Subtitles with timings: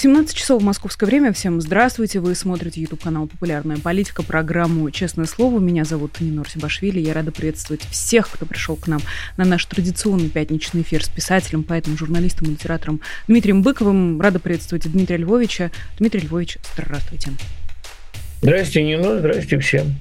[0.00, 1.30] 17 часов в московское время.
[1.30, 2.20] Всем здравствуйте.
[2.20, 5.60] Вы смотрите YouTube канал «Популярная политика», программу «Честное слово».
[5.60, 6.98] Меня зовут Нинор Сибашвили.
[6.98, 9.02] Я рада приветствовать всех, кто пришел к нам
[9.36, 14.18] на наш традиционный пятничный эфир с писателем, поэтом, журналистом и литератором Дмитрием Быковым.
[14.18, 15.70] Рада приветствовать Дмитрия Львовича.
[15.98, 17.32] Дмитрий Львович, здравствуйте.
[18.40, 19.18] Здравствуйте, Нинор.
[19.18, 19.96] Здравствуйте всем.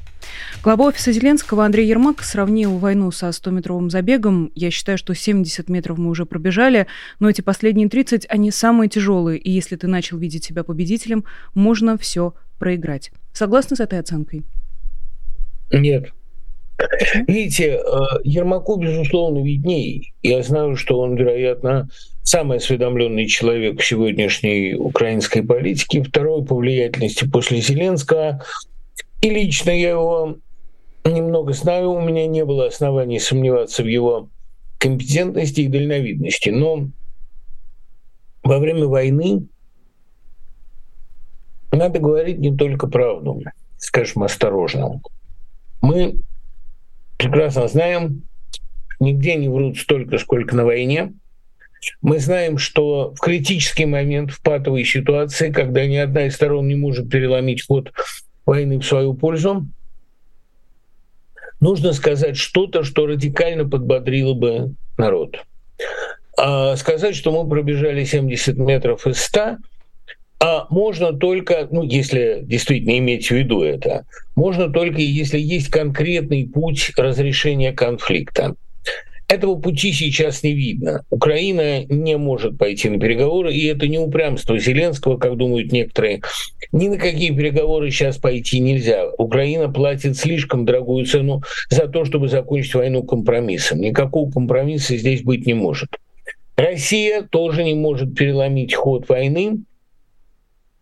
[0.64, 4.52] Глава офиса Зеленского Андрей Ермак сравнил войну со 100-метровым забегом.
[4.56, 6.88] Я считаю, что 70 метров мы уже пробежали,
[7.20, 9.40] но эти последние 30, они самые тяжелые.
[9.40, 13.12] И если ты начал видеть себя победителем, можно все проиграть.
[13.34, 14.44] Согласны с этой оценкой?
[15.72, 16.12] Нет.
[17.28, 17.80] Видите, э,
[18.24, 20.14] Ермаку, безусловно, видней.
[20.24, 21.90] Я знаю, что он, вероятно,
[22.24, 28.44] самый осведомленный человек сегодняшней украинской политике, второй по влиятельности после Зеленского.
[29.22, 30.38] И лично я его
[31.04, 34.30] немного знаю, у меня не было оснований сомневаться в его
[34.78, 36.50] компетентности и дальновидности.
[36.50, 36.90] Но
[38.44, 39.48] во время войны
[41.72, 43.42] надо говорить не только правду,
[43.78, 45.02] скажем, осторожно.
[45.82, 46.16] Мы
[47.18, 48.24] прекрасно знаем,
[49.00, 51.14] нигде не врут столько, сколько на войне.
[52.02, 56.76] Мы знаем, что в критический момент, в патовой ситуации, когда ни одна из сторон не
[56.76, 57.92] может переломить ход
[58.50, 59.68] войны в свою пользу,
[61.60, 65.38] нужно сказать что-то, что радикально подбодрило бы народ.
[66.36, 69.58] А сказать, что мы пробежали 70 метров из 100,
[70.42, 74.06] а можно только, ну, если действительно иметь в виду это,
[74.36, 78.56] можно только, если есть конкретный путь разрешения конфликта.
[79.30, 81.06] Этого пути сейчас не видно.
[81.12, 86.22] Украина не может пойти на переговоры, и это не упрямство Зеленского, как думают некоторые.
[86.72, 89.06] Ни на какие переговоры сейчас пойти нельзя.
[89.20, 93.80] Украина платит слишком дорогую цену за то, чтобы закончить войну компромиссом.
[93.82, 95.90] Никакого компромисса здесь быть не может.
[96.56, 99.60] Россия тоже не может переломить ход войны,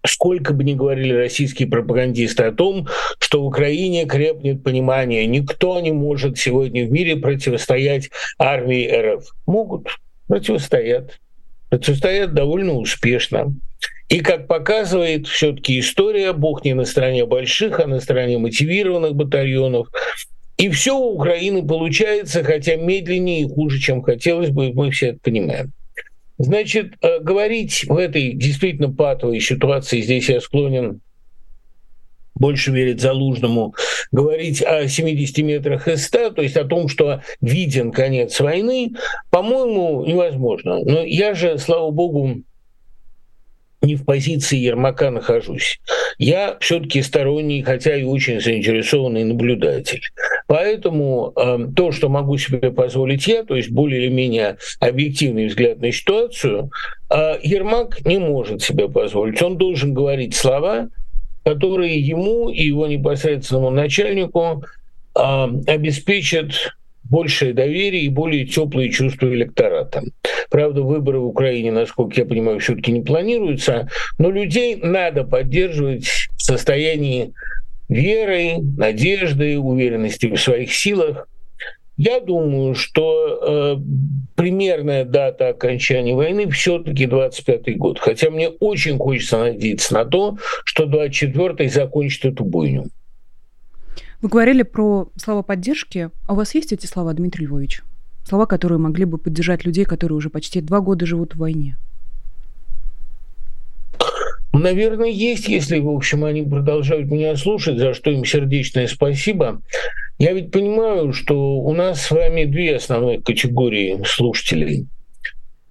[0.08, 2.88] сколько бы ни говорили российские пропагандисты о том,
[3.20, 9.26] что в Украине крепнет понимание, никто не может сегодня в мире противостоять армии РФ.
[9.46, 9.88] Могут,
[10.28, 11.20] противостоят.
[11.70, 13.54] Противостоят довольно успешно.
[14.10, 19.90] И, как показывает все-таки история, Бог не на стороне больших, а на стороне мотивированных батальонов.
[20.58, 25.20] И все у Украины получается, хотя медленнее и хуже, чем хотелось бы, мы все это
[25.22, 25.74] понимаем.
[26.38, 31.02] Значит, э, говорить в этой действительно патовой ситуации, здесь я склонен
[32.36, 33.74] больше верить Залужному,
[34.12, 38.92] говорить о 70 метрах 100, то есть о том, что виден конец войны,
[39.32, 40.84] по-моему, невозможно.
[40.84, 42.44] Но я же, слава богу,
[43.82, 45.80] не в позиции Ермака нахожусь.
[46.18, 50.02] Я все-таки сторонний, хотя и очень заинтересованный наблюдатель.
[50.48, 55.80] Поэтому э, то, что могу себе позволить я, то есть более или менее объективный взгляд
[55.80, 56.72] на ситуацию,
[57.10, 59.42] э, Ермак не может себе позволить.
[59.42, 60.90] Он должен говорить слова,
[61.44, 64.64] которые ему и его непосредственному начальнику
[65.16, 66.52] э, обеспечат
[67.04, 70.04] большее доверие и более теплые чувства электората.
[70.50, 76.42] Правда, выборы в Украине, насколько я понимаю, все-таки не планируются, но людей надо поддерживать в
[76.42, 77.34] состоянии
[77.90, 81.28] веры, надежды, уверенности в своих силах.
[81.98, 83.82] Я думаю, что э,
[84.36, 87.98] примерная дата окончания войны все-таки 25 год.
[88.00, 92.86] Хотя мне очень хочется надеяться на то, что 24-й закончит эту бойню.
[94.22, 96.10] Вы говорили про слова поддержки.
[96.28, 97.82] А у вас есть эти слова, Дмитрий Львович?
[98.28, 101.78] Слова, которые могли бы поддержать людей, которые уже почти два года живут в войне.
[104.54, 109.62] Наверное, есть, если, в общем, они продолжают меня слушать, за что им сердечное спасибо.
[110.18, 114.88] Я ведь понимаю, что у нас с вами две основные категории слушателей.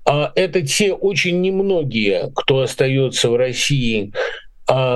[0.05, 4.13] А это те очень немногие, кто остается в России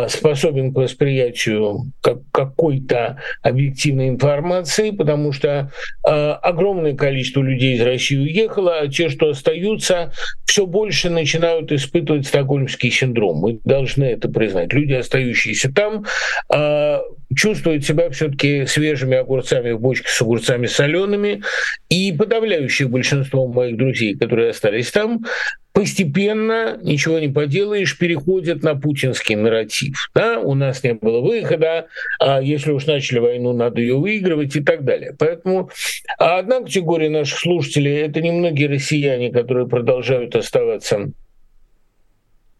[0.09, 1.93] способен к восприятию
[2.33, 5.71] какой-то объективной информации, потому что
[6.07, 10.13] э, огромное количество людей из России уехало, а те, что остаются,
[10.45, 13.39] все больше начинают испытывать стокгольмский синдром.
[13.39, 14.73] Мы должны это признать.
[14.73, 16.05] Люди, остающиеся там,
[16.53, 16.99] э,
[17.37, 21.43] чувствуют себя все-таки свежими огурцами в бочке с огурцами солеными,
[21.89, 25.25] и подавляющее большинство моих друзей, которые остались там,
[25.73, 30.11] постепенно, ничего не поделаешь, переходят на путинский нарратив.
[30.15, 30.41] Да?
[30.41, 31.87] У нас не было выхода,
[32.19, 35.15] а если уж начали войну, надо ее выигрывать и так далее.
[35.19, 35.71] Поэтому
[36.19, 41.13] одна категория наших слушателей– это немногие россияне, которые продолжают оставаться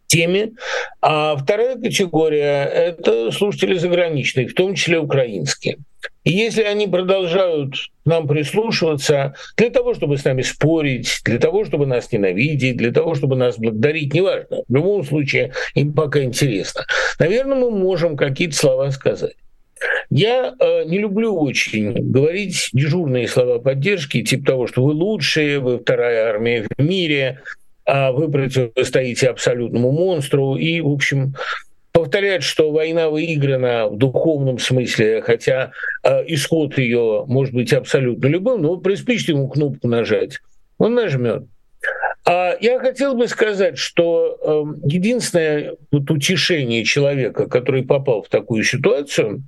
[0.07, 0.51] теме.
[1.01, 5.77] А вторая категория— это слушатели заграничные, в том числе украинские.
[6.23, 7.75] И если они продолжают
[8.05, 13.15] нам прислушиваться для того, чтобы с нами спорить, для того, чтобы нас ненавидеть, для того,
[13.15, 16.85] чтобы нас благодарить, неважно, в любом случае им пока интересно,
[17.19, 19.35] наверное, мы можем какие-то слова сказать.
[20.09, 25.79] Я э, не люблю очень говорить дежурные слова поддержки, типа того, что вы лучшие, вы
[25.79, 27.41] вторая армия в мире,
[27.85, 30.55] а вы противостоите абсолютному монстру.
[30.55, 31.33] И, в общем,
[32.01, 35.71] повторять, что война выиграна в духовном смысле, хотя
[36.03, 40.39] э, исход ее может быть абсолютно любым, но приспичьте ему кнопку нажать,
[40.79, 41.43] он нажмет.
[42.25, 48.63] А я хотел бы сказать, что э, единственное вот утешение человека, который попал в такую
[48.63, 49.43] ситуацию,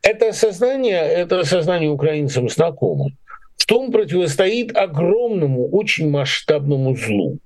[0.00, 3.10] это осознание, это осознание украинцам знакомо,
[3.58, 7.38] что он противостоит огромному, очень масштабному злу.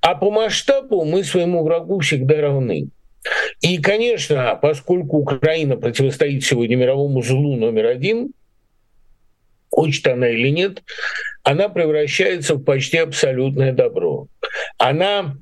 [0.00, 2.88] А по масштабу мы своему врагу всегда равны.
[3.60, 8.32] И, конечно, поскольку Украина противостоит сегодня мировому злу номер один,
[9.70, 10.82] хочет она или нет,
[11.42, 14.28] она превращается в почти абсолютное добро.
[14.78, 15.36] Она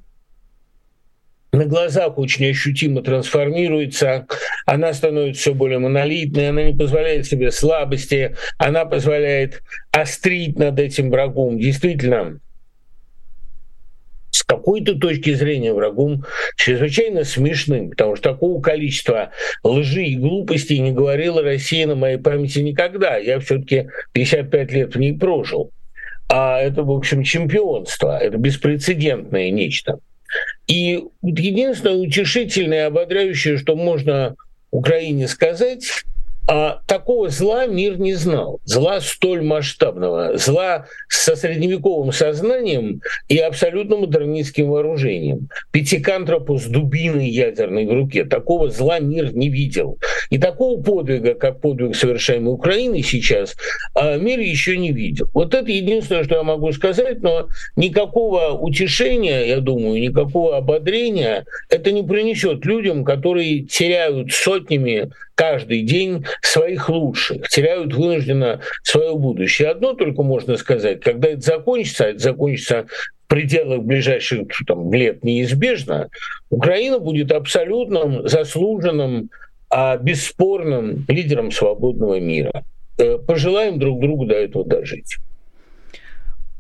[1.55, 4.27] на глазах очень ощутимо трансформируется,
[4.67, 9.63] она становится все более монолитной, она не позволяет себе слабости, она позволяет
[9.93, 11.59] острить над этим врагом.
[11.59, 12.41] Действительно,
[14.45, 16.25] с какой-то точки зрения врагом
[16.57, 19.31] чрезвычайно смешным, потому что такого количества
[19.63, 23.17] лжи и глупостей не говорила Россия на моей памяти никогда.
[23.17, 25.71] Я все-таки 55 лет в ней прожил.
[26.29, 29.99] А это, в общем, чемпионство, это беспрецедентное нечто.
[30.67, 34.35] И единственное утешительное, ободряющее, что можно
[34.71, 36.05] Украине сказать,
[36.47, 38.61] а такого зла мир не знал.
[38.65, 45.49] Зла столь масштабного, зла со средневековым сознанием и абсолютно модернистским вооружением.
[45.73, 48.25] Пятикантропу с дубиной ядерной в руке.
[48.25, 49.99] Такого зла мир не видел.
[50.31, 53.57] И такого подвига, как подвиг, совершаемый Украиной сейчас,
[53.95, 55.29] а, мир еще не видел.
[55.33, 61.91] Вот это единственное, что я могу сказать, но никакого утешения, я думаю, никакого ободрения это
[61.91, 69.69] не принесет людям, которые теряют сотнями каждый день своих лучших, теряют вынужденно свое будущее.
[69.69, 72.87] Одно только можно сказать, когда это закончится, а это закончится
[73.25, 76.09] в пределах ближайших там, лет неизбежно,
[76.51, 79.31] Украина будет абсолютным, заслуженным,
[79.71, 82.65] а бесспорным лидером свободного мира.
[82.97, 85.17] Э, пожелаем друг другу до этого дожить.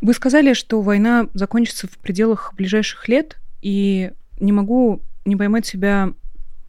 [0.00, 4.10] Вы сказали, что война закончится в пределах ближайших лет, и
[4.40, 6.10] не могу не поймать себя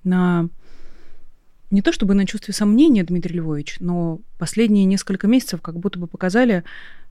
[0.04, 0.50] на
[1.72, 6.08] не то чтобы на чувстве сомнения, Дмитрий Львович, но последние несколько месяцев как будто бы
[6.08, 6.64] показали,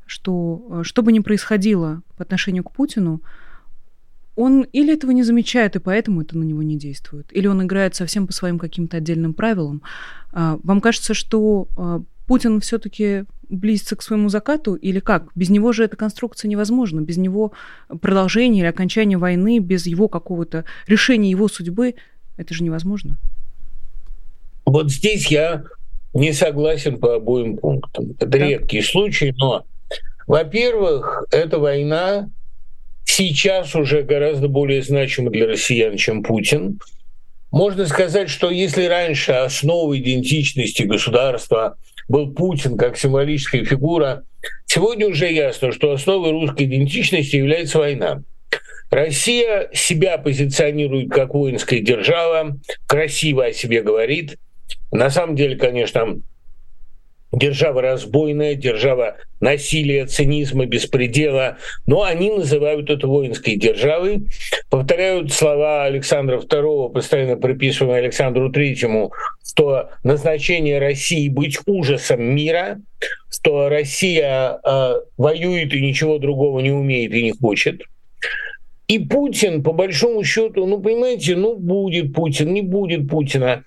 [0.06, 3.22] что э, что бы ни происходило по отношению к Путину,
[4.36, 7.94] он или этого не замечает, и поэтому это на него не действует, или он играет
[7.94, 9.82] совсем по своим каким-то отдельным правилам.
[10.32, 15.28] А, вам кажется, что а, Путин все-таки близится к своему закату, или как?
[15.34, 17.52] Без него же эта конструкция невозможна, без него
[18.00, 21.94] продолжение или окончание войны, без его какого-то решения его судьбы,
[22.36, 23.18] это же невозможно.
[24.64, 25.64] Вот здесь я
[26.14, 28.12] не согласен по обоим пунктам.
[28.18, 28.40] Это так.
[28.40, 29.64] редкий случай, но,
[30.26, 32.30] во-первых, эта война
[33.04, 36.78] сейчас уже гораздо более значима для россиян, чем Путин.
[37.50, 41.76] Можно сказать, что если раньше основой идентичности государства
[42.08, 44.24] был Путин как символическая фигура,
[44.66, 48.22] сегодня уже ясно, что основой русской идентичности является война.
[48.90, 54.36] Россия себя позиционирует как воинская держава, красиво о себе говорит,
[54.90, 56.20] на самом деле, конечно,
[57.36, 64.28] держава разбойная, держава насилия, цинизма, беспредела, но они называют это воинской державой,
[64.70, 69.10] повторяют слова Александра II, постоянно приписываемые Александру III,
[69.46, 72.80] что назначение России быть ужасом мира,
[73.30, 77.82] что Россия э, воюет и ничего другого не умеет и не хочет.
[78.86, 83.64] И Путин, по большому счету, ну, понимаете, ну, будет Путин, не будет Путина.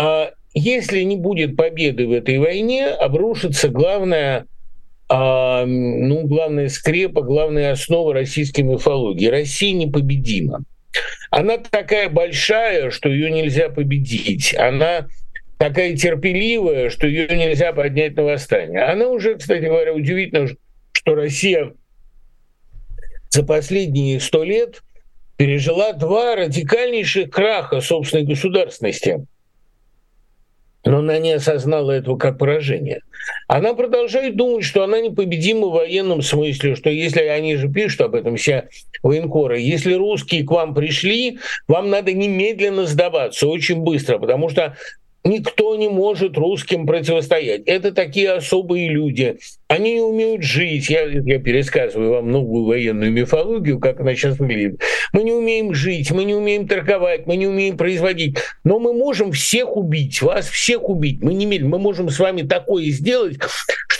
[0.00, 4.46] А если не будет победы в этой войне, обрушится главная,
[5.10, 9.26] а, ну, главная скрепа, главная основа российской мифологии.
[9.26, 10.64] Россия непобедима.
[11.30, 14.56] Она такая большая, что ее нельзя победить.
[14.56, 15.06] Она
[15.58, 18.84] такая терпеливая, что ее нельзя поднять на восстание.
[18.84, 20.48] Она уже, кстати говоря, удивительно,
[20.92, 21.74] что Россия
[23.28, 24.82] за последние сто лет
[25.36, 29.26] пережила два радикальнейших краха собственной государственности–
[30.84, 33.00] но она не осознала этого как поражение.
[33.48, 38.14] Она продолжает думать, что она непобедима в военном смысле, что если они же пишут об
[38.14, 38.68] этом все
[39.02, 44.76] военкоры, если русские к вам пришли, вам надо немедленно сдаваться очень быстро, потому что
[45.24, 47.62] никто не может русским противостоять.
[47.66, 49.38] Это такие особые люди.
[49.68, 50.90] Они не умеют жить.
[50.90, 54.80] Я, я пересказываю вам новую военную мифологию, как она сейчас выглядит.
[55.12, 58.38] Мы не умеем жить, мы не умеем торговать, мы не умеем производить.
[58.64, 61.22] Но мы можем всех убить, вас всех убить.
[61.22, 63.38] Мы не имеем, мы можем с вами такое сделать,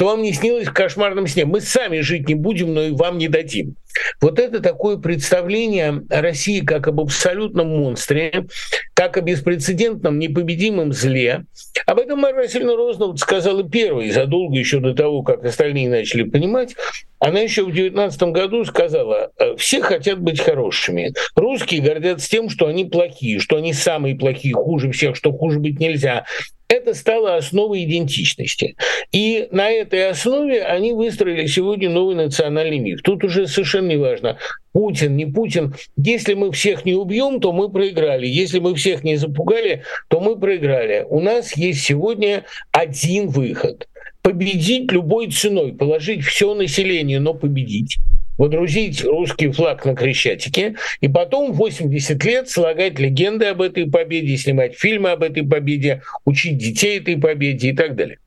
[0.01, 1.45] что вам не снилось в кошмарном сне.
[1.45, 3.77] Мы сами жить не будем, но и вам не дадим.
[4.23, 8.47] Вот это такое представление о России как об абсолютном монстре,
[8.95, 11.45] как о беспрецедентном непобедимом зле.
[11.85, 16.77] Об этом Марья Васильевна Рознов сказала первой, задолго еще до того, как остальные начали понимать.
[17.19, 21.13] Она еще в 19 году сказала, «Э, все хотят быть хорошими.
[21.35, 25.79] Русские гордятся тем, что они плохие, что они самые плохие, хуже всех, что хуже быть
[25.79, 26.25] нельзя
[26.71, 28.77] это стало основой идентичности.
[29.11, 33.03] И на этой основе они выстроили сегодня новый национальный миф.
[33.03, 34.39] Тут уже совершенно не важно,
[34.73, 35.75] Путин, не Путин.
[35.97, 38.27] Если мы всех не убьем, то мы проиграли.
[38.27, 41.05] Если мы всех не запугали, то мы проиграли.
[41.09, 43.89] У нас есть сегодня один выход.
[44.23, 47.99] Победить любой ценой, положить все население, но победить
[48.41, 54.79] водрузить русский флаг на Крещатике, и потом 80 лет слагать легенды об этой победе, снимать
[54.79, 58.19] фильмы об этой победе, учить детей этой победе и так далее.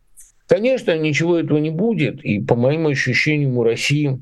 [0.48, 4.20] Конечно, ничего этого не будет, и по моим ощущениям у России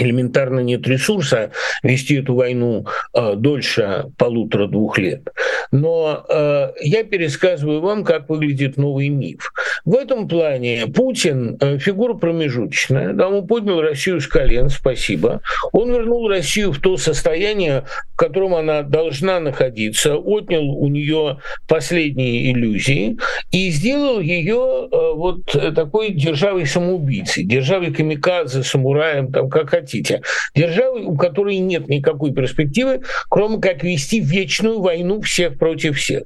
[0.00, 1.50] элементарно нет ресурса
[1.82, 5.28] вести эту войну э, дольше полутора-двух лет.
[5.70, 9.52] Но э, я пересказываю вам, как выглядит новый миф.
[9.84, 13.12] В этом плане Путин э, фигура промежуточная.
[13.12, 15.42] Да, он поднял Россию с колен, спасибо.
[15.72, 21.38] Он вернул Россию в то состояние, в котором она должна находиться, отнял у нее
[21.68, 23.18] последние иллюзии
[23.52, 30.22] и сделал ее э, вот такой державой самоубийцей, державой камикадзе, самураем, там, как хотите хотите.
[30.54, 36.24] Державы, у которой нет никакой перспективы, кроме как вести вечную войну всех против всех.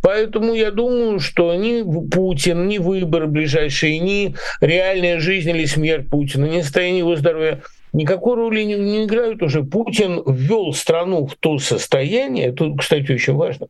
[0.00, 6.44] Поэтому я думаю, что ни Путин, ни выборы ближайшие, ни реальная жизнь или смерть Путина,
[6.44, 7.62] ни состояние его здоровья
[7.92, 9.64] никакой роли не, не играют уже.
[9.64, 13.66] Путин ввел страну в то состояние, это, кстати, очень важно,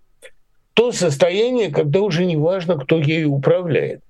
[0.75, 4.01] то состояние, когда уже не важно, кто ею управляет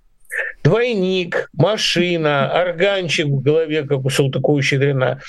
[0.66, 5.20] двойник, машина, органчик в голове, как у Салтыкова-Щедрина.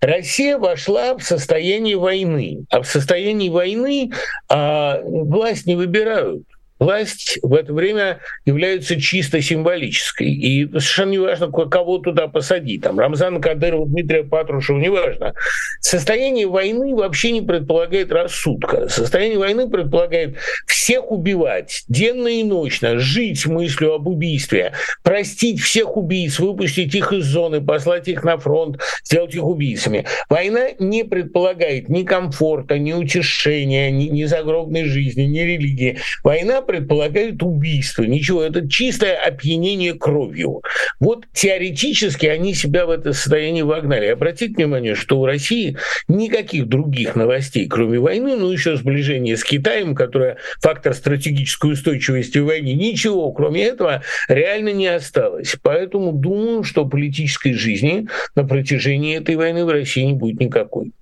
[0.00, 2.64] Россия вошла в состояние войны.
[2.70, 4.12] А в состоянии войны
[4.48, 6.44] а, власть не выбирают
[6.78, 10.28] власть в это время является чисто символической.
[10.28, 12.82] И совершенно не важно, кого туда посадить.
[12.82, 15.34] Там Рамзана Кадырова, Дмитрия Патрушева, неважно.
[15.80, 18.88] Состояние войны вообще не предполагает рассудка.
[18.88, 26.38] Состояние войны предполагает всех убивать, денно и ночно, жить мыслью об убийстве, простить всех убийц,
[26.38, 30.06] выпустить их из зоны, послать их на фронт, сделать их убийцами.
[30.28, 35.98] Война не предполагает ни комфорта, ни утешения, ни, ни загробной жизни, ни религии.
[36.22, 38.02] Война предполагает убийство.
[38.02, 40.62] Ничего, это чистое опьянение кровью.
[41.00, 44.06] Вот теоретически они себя в это состояние вогнали.
[44.06, 45.76] Обратите внимание, что у России
[46.08, 52.46] никаких других новостей, кроме войны, ну еще сближение с Китаем, которое фактор стратегической устойчивости в
[52.46, 55.56] войне, ничего, кроме этого, реально не осталось.
[55.62, 60.92] Поэтому думаю, что политической жизни на протяжении этой войны в России не будет никакой.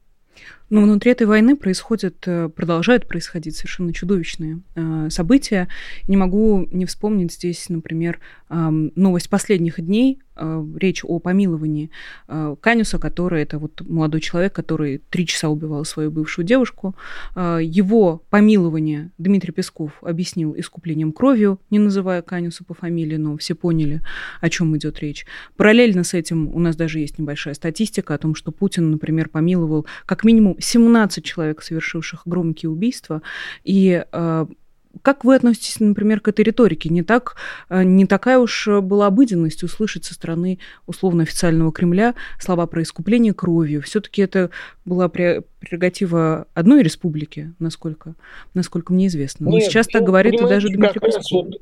[0.73, 5.69] Но внутри этой войны происходят, э, продолжают происходить совершенно чудовищные э, события.
[6.09, 10.21] Не могу не вспомнить здесь, например, новость последних дней
[10.77, 11.91] речь о помиловании
[12.29, 16.95] э, Канюса, который это вот молодой человек, который три часа убивал свою бывшую девушку.
[17.35, 23.55] Э, его помилование Дмитрий Песков объяснил искуплением кровью, не называя Канюса по фамилии, но все
[23.55, 24.01] поняли,
[24.41, 25.27] о чем идет речь.
[25.57, 29.87] Параллельно с этим у нас даже есть небольшая статистика о том, что Путин, например, помиловал
[30.07, 33.23] как минимум 17 человек, совершивших громкие убийства,
[33.65, 34.05] и
[35.01, 36.89] как вы относитесь, например, к этой риторике?
[36.91, 37.37] Не, так,
[37.71, 43.33] э, не такая уж была обыденность услышать со стороны условно официального Кремля слова про искупление
[43.33, 43.83] кровью.
[43.83, 44.51] Все-таки это
[44.85, 48.15] была прерогатива одной республики, насколько,
[48.55, 49.47] насколько мне известно.
[49.47, 51.47] Но Нет, сейчас так говорит даже Дмитрий Песков.
[51.47, 51.55] Вот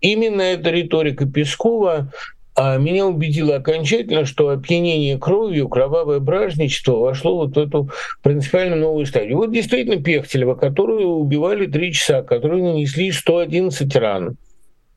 [0.00, 2.12] именно эта риторика Пескова
[2.56, 7.90] а меня убедило окончательно, что опьянение кровью, кровавое бражничество вошло вот в эту
[8.22, 9.36] принципиально новую стадию.
[9.36, 14.36] Вот действительно Пехтелева, которую убивали три часа, которую нанесли 111 ран.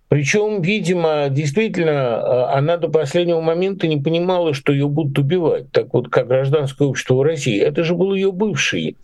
[0.07, 5.93] Причем, видимо, действительно, а, она до последнего момента не понимала, что ее будут убивать, так
[5.93, 7.59] вот как гражданское общество в России.
[7.59, 8.95] Это же был ее бывший.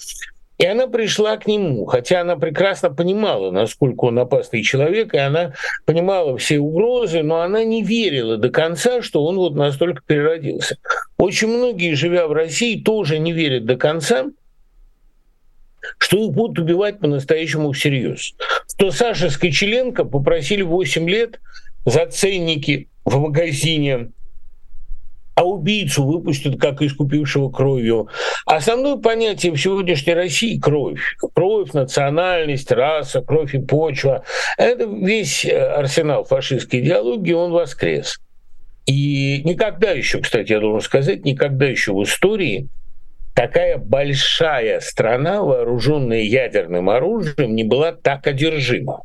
[0.57, 5.53] И она пришла к нему, хотя она прекрасно понимала, насколько он опасный человек, и она
[5.85, 10.77] понимала все угрозы, но она не верила до конца, что он вот настолько переродился.
[11.17, 14.27] Очень многие, живя в России, тоже не верят до конца,
[15.97, 18.33] что их будут убивать по-настоящему всерьез.
[18.73, 21.39] Что Саша Скочеленко попросили 8 лет
[21.85, 24.11] за ценники в магазине
[25.35, 28.07] а убийцу выпустят как искупившего кровью.
[28.45, 31.01] Основное понятие в сегодняшней России– кровь.
[31.33, 34.23] Кровь, национальность, раса, кровь и почва.
[34.57, 38.19] Это весь э, арсенал фашистской идеологии, он воскрес.
[38.85, 42.69] И никогда еще, кстати, я должен сказать, никогда еще в истории
[43.33, 49.01] такая большая страна, вооруженная ядерным оружием, не была так одержима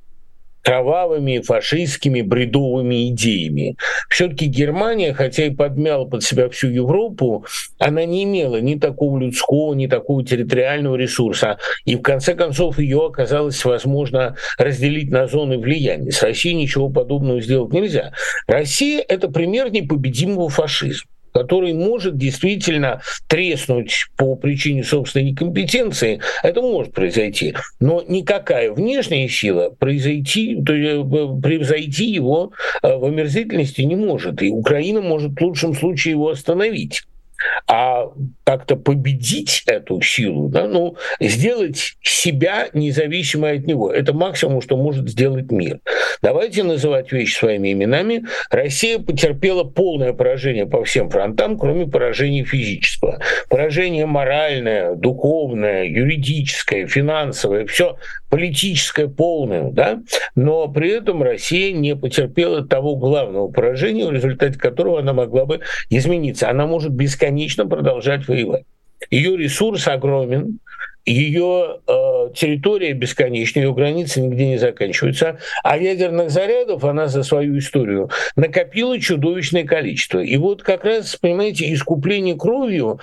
[0.63, 3.77] кровавыми фашистскими бредовыми идеями.
[4.09, 7.45] Все-таки Германия, хотя и подмяла под себя всю Европу,
[7.79, 11.59] она не имела ни такого людского, ни такого территориального ресурса.
[11.85, 16.11] И в конце концов ее оказалось возможно разделить на зоны влияния.
[16.11, 18.13] С Россией ничего подобного сделать нельзя.
[18.47, 26.93] Россия– это пример непобедимого фашизма который может действительно треснуть по причине собственной некомпетенции, это может
[26.93, 27.55] произойти.
[27.79, 34.43] Но никакая внешняя сила произойти, то есть, э, превзойти его э, в омерзительности не может.
[34.43, 37.03] И Украина может в лучшем случае его остановить
[37.67, 38.07] а
[38.45, 43.93] как-то победить эту силу, да, ну, сделать себя независимой от него.
[43.93, 45.81] Это максимум, что может сделать мир.
[46.23, 48.25] Давайте называть вещи своими именами.
[48.51, 53.21] Россия потерпела полное поражение по всем фронтам, кроме поражения физического.
[53.49, 57.97] Поражение моральное, духовное, юридическое, финансовое, все
[58.31, 60.01] политическое полное, да,
[60.35, 65.61] но при этом Россия не потерпела того главного поражения, в результате которого она могла бы
[65.91, 66.49] измениться.
[66.49, 68.65] Она может бесконечно продолжать воевать.
[69.11, 70.61] Ее ресурс огромен,
[71.07, 71.93] ее э,
[72.35, 78.99] территория бесконечна, ее границы нигде не заканчиваются, а ядерных зарядов она за свою историю накопила
[79.01, 80.21] чудовищное количество.
[80.21, 83.01] И вот как раз, понимаете, искупление кровью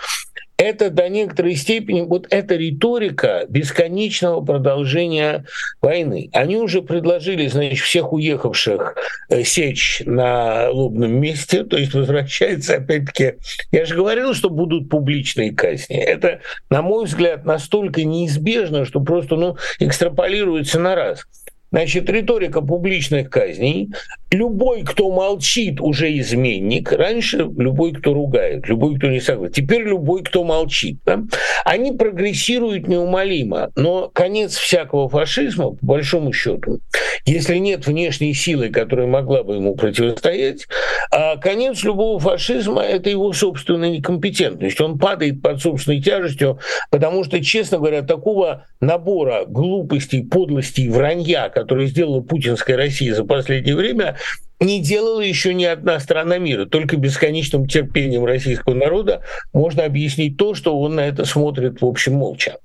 [0.58, 5.46] это до некоторой степени, вот эта риторика бесконечного продолжения
[5.82, 6.30] войны.
[6.34, 8.96] Они уже предложили, значит, всех уехавших
[9.30, 13.36] э, сечь на лобном месте, то есть возвращается опять-таки...
[13.72, 15.98] Я же говорил, что будут публичные казни.
[15.98, 21.26] Это, на мой взгляд, настолько неизбежно, что просто ну, экстраполируется на раз.
[21.72, 23.90] Значит, риторика публичных казней.
[24.32, 26.92] Любой, кто молчит, уже изменник.
[26.92, 29.54] Раньше любой, кто ругает, любой, кто не согласен.
[29.54, 30.98] Теперь любой, кто молчит.
[31.06, 31.24] Да?
[31.66, 33.72] Они прогрессируют неумолимо.
[33.76, 36.80] Но конец всякого фашизма, по большому счету,
[37.26, 40.68] если нет внешней силы, которая могла бы ему противостоять,
[41.12, 44.80] а конец любого фашизма– это его собственная некомпетентность.
[44.80, 46.60] Он падает под собственной тяжестью,
[46.92, 53.76] потому что, честно говоря, такого набора глупостей, подлостей, вранья, который сделала путинская Россия за последнее
[53.76, 54.18] время,
[54.60, 56.66] не делала еще ни одна страна мира.
[56.66, 59.22] Только бесконечным терпением российского народа
[59.54, 62.58] можно объяснить то, что он на это смотрит, в общем, молча.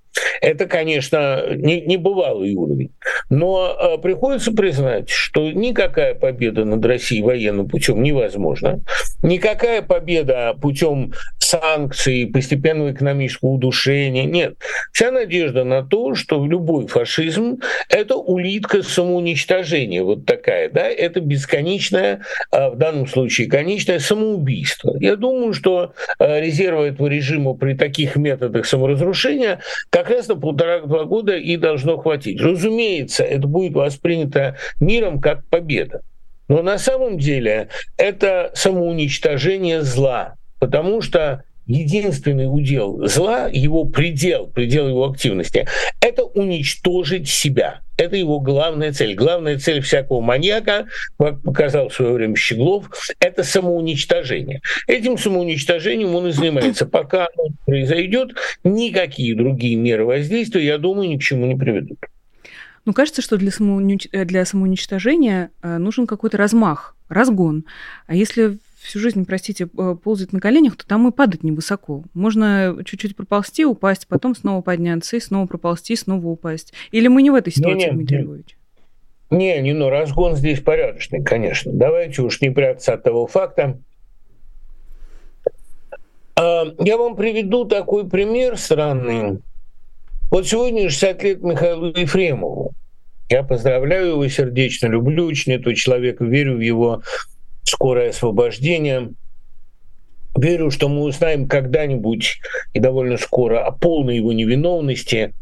[0.42, 2.92] Это, конечно, не, не бывалый уровень.
[3.30, 8.80] Но э, приходится признать, что никакая победа над Россией военным путем невозможна.
[9.22, 14.24] Никакая победа путем санкций, постепенного экономического удушения.
[14.24, 14.56] Нет.
[14.92, 20.02] Вся надежда на то, что любой фашизм– это улитка самоуничтожения.
[20.02, 20.70] Вот такая.
[20.70, 20.88] Да?
[20.88, 24.96] Это бесконечное, э, в данном случае, конечное самоубийство.
[24.98, 31.04] Я думаю, что э, резервы этого режима при таких методах саморазрушения как раз на полтора-два
[31.04, 32.40] года и должно хватить.
[32.40, 36.00] Разумеется, это будет воспринято миром как победа.
[36.48, 44.88] Но на самом деле это самоуничтожение зла, потому что единственный удел зла, его предел, предел
[44.88, 45.66] его активности,
[46.00, 47.80] это уничтожить себя.
[47.96, 49.14] Это его главная цель.
[49.14, 50.86] Главная цель всякого маньяка,
[51.18, 52.86] как показал в свое время Щеглов,
[53.20, 54.60] это самоуничтожение.
[54.88, 56.86] Этим самоуничтожением он и занимается.
[56.86, 58.30] Пока оно произойдет,
[58.64, 61.98] никакие другие меры воздействия, я думаю, ни к чему не приведут.
[62.84, 64.08] Ну, кажется, что для, самоунич...
[64.10, 67.64] для самоуничтожения э, нужен какой-то размах, разгон.
[68.06, 72.02] А если всю жизнь, простите, э, ползать на коленях, то там и падать невысоко.
[72.14, 76.72] Можно чуть-чуть проползти, упасть, потом снова подняться, и снова проползти, снова упасть.
[76.90, 78.56] Или мы не в этой ситуации, не, Дмитрий Львович?
[79.30, 81.72] Не, не, ну разгон здесь порядочный, конечно.
[81.72, 83.78] Давайте уж не прятаться от того факта.
[86.34, 89.40] А, я вам приведу такой пример странный.
[90.32, 92.72] Вот сегодня 60 лет Михаилу Ефремову.
[93.28, 97.02] Я поздравляю его сердечно, люблю очень этого человека, верю в его
[97.64, 99.10] скорое освобождение.
[100.34, 102.38] Верю, что мы узнаем когда-нибудь
[102.72, 105.34] и довольно скоро о полной его невиновности.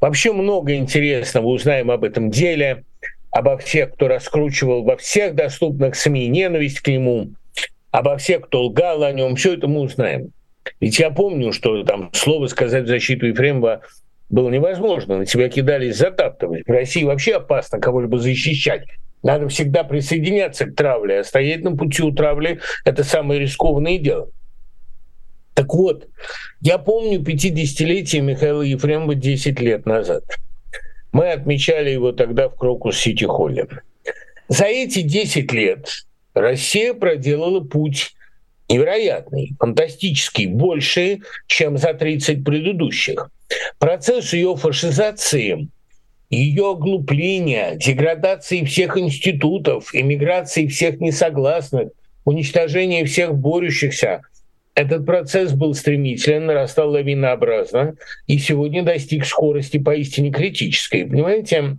[0.00, 2.84] Вообще много интересного узнаем об этом деле,
[3.32, 7.32] обо всех, кто раскручивал во всех доступных СМИ ненависть к нему,
[7.90, 9.34] обо всех, кто лгал о нем.
[9.34, 10.30] Все это мы узнаем.
[10.78, 13.82] Ведь я помню, что там слово сказать в защиту Ефремова
[14.28, 15.18] было невозможно.
[15.18, 16.66] На тебя кидались затаптывать.
[16.66, 18.84] В России вообще опасно кого-либо защищать.
[19.22, 24.30] Надо всегда присоединяться к травле, а стоять на пути у травли– это самое рискованное дело.
[25.54, 26.06] Так вот,
[26.60, 30.22] я помню 50-летие Михаила Ефремова 10 лет назад.
[31.12, 33.66] Мы отмечали его тогда в Крокус-Сити-Холле.
[34.48, 35.88] За эти 10 лет
[36.34, 38.14] Россия проделала путь
[38.68, 43.30] невероятный, фантастический, больше, чем за 30 предыдущих.
[43.78, 45.68] Процесс ее фашизации,
[46.30, 51.90] ее оглупления, деградации всех институтов, эмиграции всех несогласных,
[52.24, 54.22] уничтожения всех борющихся,
[54.76, 61.06] этот процесс был стремителен, нарастал лавинообразно и сегодня достиг скорости поистине критической.
[61.06, 61.78] Понимаете,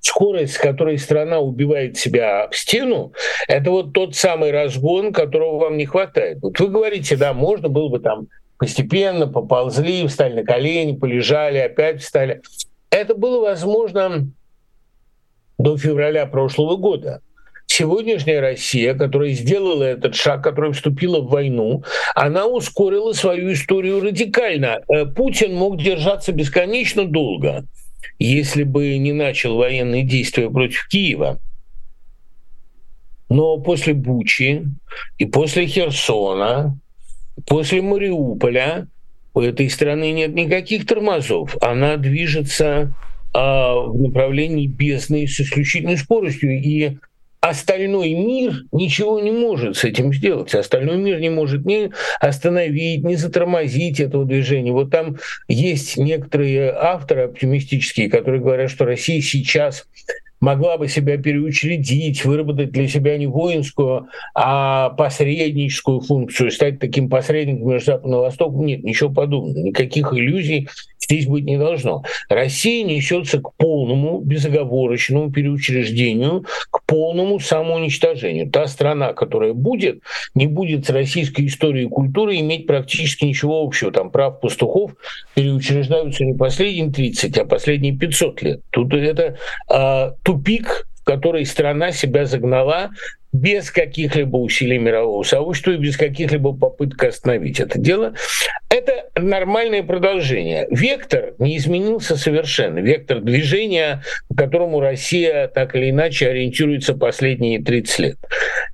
[0.00, 3.14] скорость, с которой страна убивает себя в стену,
[3.48, 6.38] это вот тот самый разгон, которого вам не хватает.
[6.42, 8.28] Вот вы говорите, да, можно было бы там
[8.58, 12.42] постепенно поползли, встали на колени, полежали, опять встали.
[12.90, 14.30] Это было возможно
[15.58, 17.20] до февраля прошлого года.
[17.66, 24.80] Сегодняшняя Россия, которая сделала этот шаг, которая вступила в войну, она ускорила свою историю радикально.
[24.88, 27.64] Э, Путин мог держаться бесконечно долго
[28.18, 31.38] если бы не начал военные действия против Киева.
[33.28, 34.64] Но после Бучи
[35.18, 36.78] и после Херсона,
[37.46, 38.88] после Мариуполя
[39.34, 41.56] у этой страны нет никаких тормозов.
[41.60, 42.92] Она движется
[43.34, 46.60] а, в направлении бездны с исключительной скоростью.
[46.60, 46.96] И
[47.40, 50.54] остальной мир ничего не может с этим сделать.
[50.54, 54.72] Остальной мир не может ни остановить, ни затормозить этого движения.
[54.72, 59.86] Вот там есть некоторые авторы оптимистические, которые говорят, что Россия сейчас
[60.40, 67.68] могла бы себя переучредить, выработать для себя не воинскую, а посредническую функцию, стать таким посредником
[67.68, 68.66] между Западом и Востоком.
[68.66, 69.58] Нет, ничего подобного.
[69.58, 70.68] Никаких иллюзий
[71.08, 72.04] здесь быть не должно.
[72.28, 78.50] Россия несется к полному безоговорочному переучреждению, к полному самоуничтожению.
[78.50, 80.02] Та страна, которая будет,
[80.34, 83.90] не будет с российской историей и культурой иметь практически ничего общего.
[83.90, 84.92] Там прав пастухов
[85.34, 88.60] переучреждаются не последние 30, а последние 500 лет.
[88.70, 89.38] Тут это
[89.72, 92.90] э, тупик, в который страна себя загнала
[93.32, 98.12] без каких-либо усилий мирового сообщества и без каких-либо попыток остановить это дело.
[98.68, 100.66] Это нормальное продолжение.
[100.70, 102.80] Вектор не изменился совершенно.
[102.80, 108.18] Вектор движения, по которому Россия так или иначе ориентируется последние 30 лет.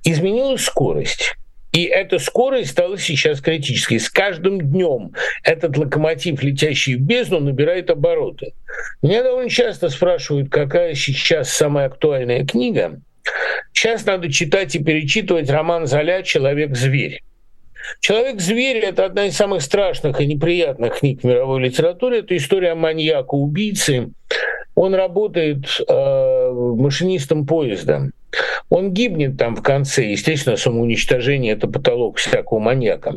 [0.03, 1.35] Изменилась скорость.
[1.75, 3.99] И эта скорость стала сейчас критической.
[3.99, 5.11] С каждым днем
[5.43, 8.53] этот локомотив, летящий в бездну, набирает обороты.
[9.01, 13.01] Меня довольно часто спрашивают, какая сейчас самая актуальная книга.
[13.73, 17.21] Сейчас надо читать и перечитывать роман Золя «Человек-зверь».
[17.99, 22.19] «Человек-зверь»— это одна из самых страшных и неприятных книг мировой литературе.
[22.19, 24.11] Это история маньяка-убийцы.
[24.75, 28.11] Он работает э, машинистом поезда.
[28.69, 33.15] Он гибнет там в конце, естественно, самоуничтожение– это потолок всякого маньяка.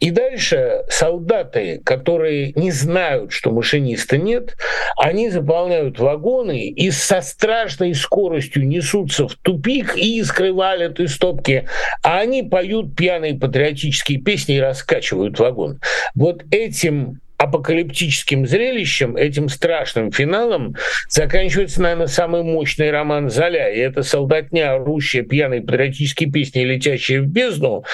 [0.00, 4.56] И дальше солдаты, которые не знают, что машиниста нет,
[4.96, 11.68] они заполняют вагоны и со страшной скоростью несутся в тупик и скрывают из стопки,
[12.02, 15.80] а они поют пьяные патриотические песни и раскачивают вагон.
[16.14, 20.74] Вот этим апокалиптическим зрелищем, этим страшным финалом
[21.08, 23.68] заканчивается, наверное, самый мощный роман Золя.
[23.68, 27.84] И это солдатня, орущая пьяной патриотические песни, летящие в бездну,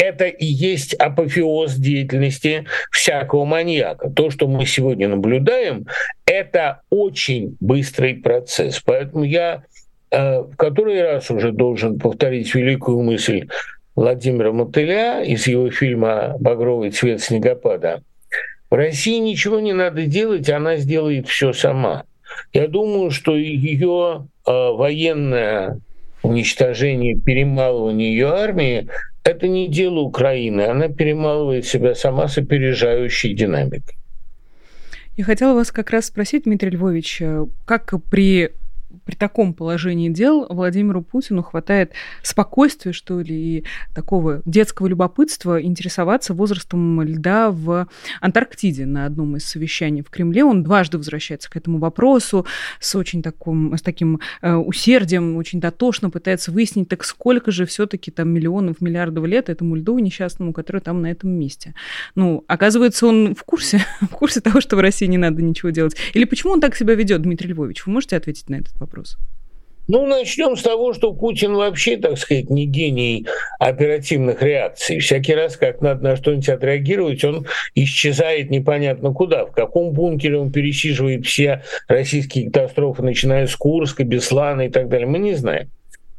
[0.00, 4.08] это и есть апофеоз деятельности всякого маньяка.
[4.10, 5.86] То, что мы сегодня наблюдаем,
[6.24, 8.80] это очень быстрый процесс.
[8.84, 9.64] Поэтому я
[10.10, 13.48] э, в который раз уже должен повторить великую мысль
[13.94, 18.02] Владимира Мотыля из его фильма «Багровый цвет снегопада».
[18.76, 22.04] России ничего не надо делать, она сделает все сама.
[22.52, 25.80] Я думаю, что ее э, военное
[26.22, 28.88] уничтожение, перемалывание ее армии–
[29.24, 30.62] это не дело Украины.
[30.62, 33.96] Она перемалывает себя сама с опережающей динамикой.
[35.16, 38.52] Я хотела вас как раз спросить, Дмитрий Львович, э, как при
[39.10, 46.32] при таком положении дел Владимиру Путину хватает спокойствия, что ли, и такого детского любопытства интересоваться
[46.32, 47.88] возрастом льда в
[48.20, 50.44] Антарктиде на одном из совещаний в Кремле.
[50.44, 52.46] Он дважды возвращается к этому вопросу
[52.78, 58.12] с очень таким, с таким э, усердием, очень дотошно пытается выяснить, так сколько же все-таки
[58.12, 61.74] там миллионов, миллиардов лет этому льду несчастному, который там на этом месте.
[62.14, 65.96] Ну, оказывается, он в курсе, в курсе того, что в России не надо ничего делать.
[66.14, 67.86] Или почему он так себя ведет, Дмитрий Львович?
[67.86, 68.99] Вы можете ответить на этот вопрос?
[69.92, 73.26] Ну, начнем с того, что Путин вообще, так сказать, не гений
[73.58, 75.00] оперативных реакций.
[75.00, 79.46] Всякий раз, как надо на что-нибудь отреагировать, он исчезает непонятно куда.
[79.46, 85.08] В каком бункере он пересиживает все российские катастрофы, начиная с Курска, Беслана и так далее,
[85.08, 85.68] мы не знаем.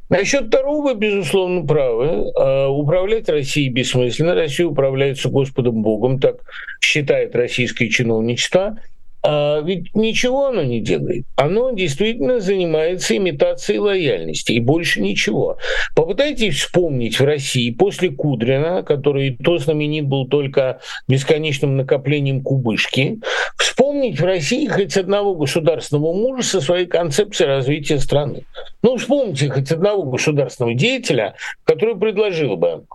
[0.09, 2.29] Насчет второго, безусловно, правы.
[2.35, 4.35] А, управлять Россией бессмысленно.
[4.35, 6.41] Россия управляется Господом Богом, так
[6.81, 8.77] считает российское чиновничество.
[9.23, 11.25] А ведь ничего оно не делает.
[11.35, 15.57] Оно действительно занимается имитацией лояльности и больше ничего.
[15.95, 23.19] Попытайтесь вспомнить в России после Кудрина, который то знаменит был только бесконечным накоплением кубышки,
[23.57, 28.45] вспомнить в России хоть одного государственного мужа со своей концепцией развития страны.
[28.81, 32.85] Ну, вспомните хоть одного государственного деятеля, который предложил бы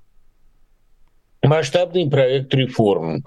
[1.43, 3.23] масштабный проект реформ,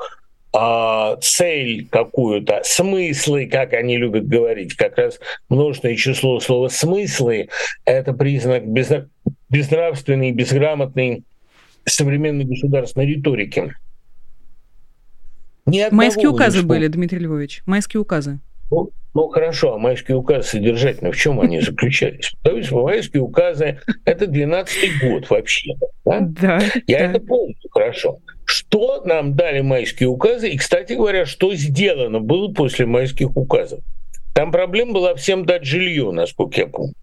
[0.52, 7.50] а, цель какую-то, смыслы, как они любят говорить, как раз множественное число слова «смыслы»—
[7.86, 8.64] это признак
[9.50, 11.24] безнравственной, безграмотной
[11.86, 13.76] современной государственной риторики.
[15.66, 18.40] Майские указы были, Дмитрий Львович, майские указы.
[18.72, 22.34] Ну, ну хорошо, а майские указы содержательно, в чем они заключались?
[22.44, 25.74] То есть майские указы– это 12-й год вообще.
[26.06, 26.20] Да?
[26.22, 27.06] да Я да.
[27.06, 28.20] это помню хорошо.
[28.46, 30.50] Что нам дали майские указы?
[30.50, 33.80] И, кстати говоря, что сделано было после майских указов?
[34.34, 36.94] Там проблема была всем дать жилье, насколько я помню.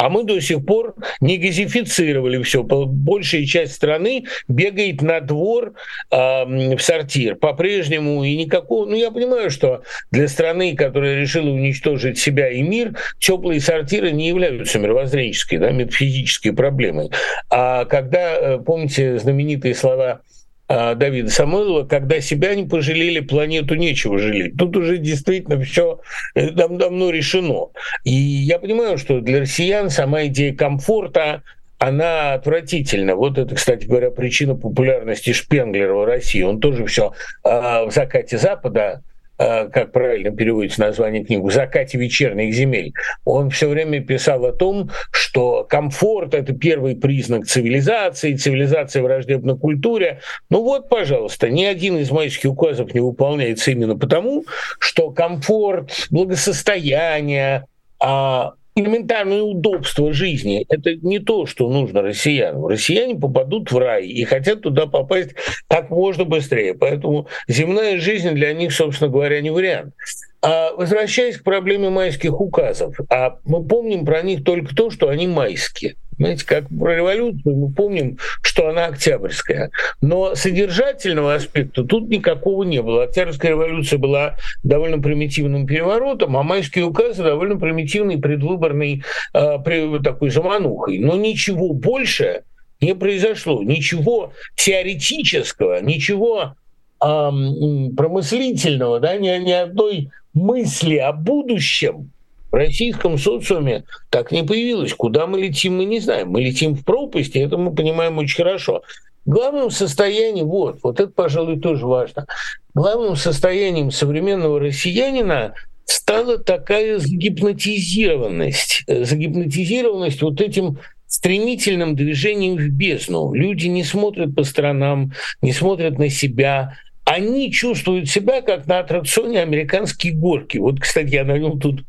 [0.00, 2.62] А мы до сих пор не газифицировали все.
[2.62, 5.74] Большая часть страны бегает на двор
[6.10, 8.86] э, в сортир по-прежнему и никакого...
[8.86, 14.28] Ну, я понимаю, что для страны, которая решила уничтожить себя и мир, теплые сортиры не
[14.28, 17.10] являются мировоззренческой, да, метафизической проблемой.
[17.50, 20.22] А когда, э, помните знаменитые слова
[20.70, 24.56] Давида Самойлова, когда себя не пожалели, планету нечего жалеть.
[24.56, 26.00] Тут уже действительно все
[26.36, 27.70] э, дав давно решено.
[28.04, 31.42] И я понимаю, что для россиян сама идея комфорта,
[31.78, 33.16] она отвратительна.
[33.16, 36.42] Вот это, кстати говоря, причина популярности Шпенглера в России.
[36.42, 37.48] Он тоже все э,
[37.86, 39.02] в закате Запада
[39.40, 42.92] как правильно переводится название книги, «В закате вечерних земель»,
[43.24, 50.20] он все время писал о том, что комфорт– это первый признак цивилизации, цивилизация враждебна культуре.
[50.50, 54.44] Ну вот, пожалуйста, ни один из майских указов не выполняется именно потому,
[54.78, 57.64] что комфорт, благосостояние,
[57.98, 62.66] а элементарное удобство жизни– это не то, что нужно россиянам.
[62.66, 65.30] Россияне попадут в рай и хотят туда попасть
[65.68, 66.74] как можно быстрее.
[66.74, 69.94] Поэтому земная жизнь для них, собственно говоря, не вариант.
[70.42, 75.26] А возвращаясь к проблеме майских указов, а мы помним про них только то, что они
[75.26, 75.96] майские.
[76.16, 79.70] Знаете, как про революцию мы помним, что она октябрьская.
[80.02, 83.04] Но содержательного аспекта тут никакого не было.
[83.04, 89.58] Октябрьская революция была довольно примитивным переворотом, а майские указы довольно примитивной предвыборной э,
[90.04, 90.98] такой заманухой.
[90.98, 92.42] Но ничего больше
[92.82, 93.62] не произошло.
[93.62, 96.54] Ничего теоретического, ничего
[97.00, 102.10] промыслительного, да, ни, ни одной мысли о будущем
[102.50, 104.92] в российском социуме так не появилось.
[104.94, 106.30] Куда мы летим, мы не знаем.
[106.30, 108.82] Мы летим в пропасть, и это мы понимаем очень хорошо.
[109.26, 112.26] Главным состоянием, вот, вот это, пожалуй, тоже важно,
[112.74, 123.34] главным состоянием современного россиянина стала такая загипнотизированность, загипнотизированность вот этим стремительным движением в бездну.
[123.34, 125.12] Люди не смотрят по сторонам,
[125.42, 126.76] не смотрят на себя,
[127.10, 130.58] они чувствуют себя как на аттракционе американские горки.
[130.58, 131.82] Вот, кстати, я на нем тут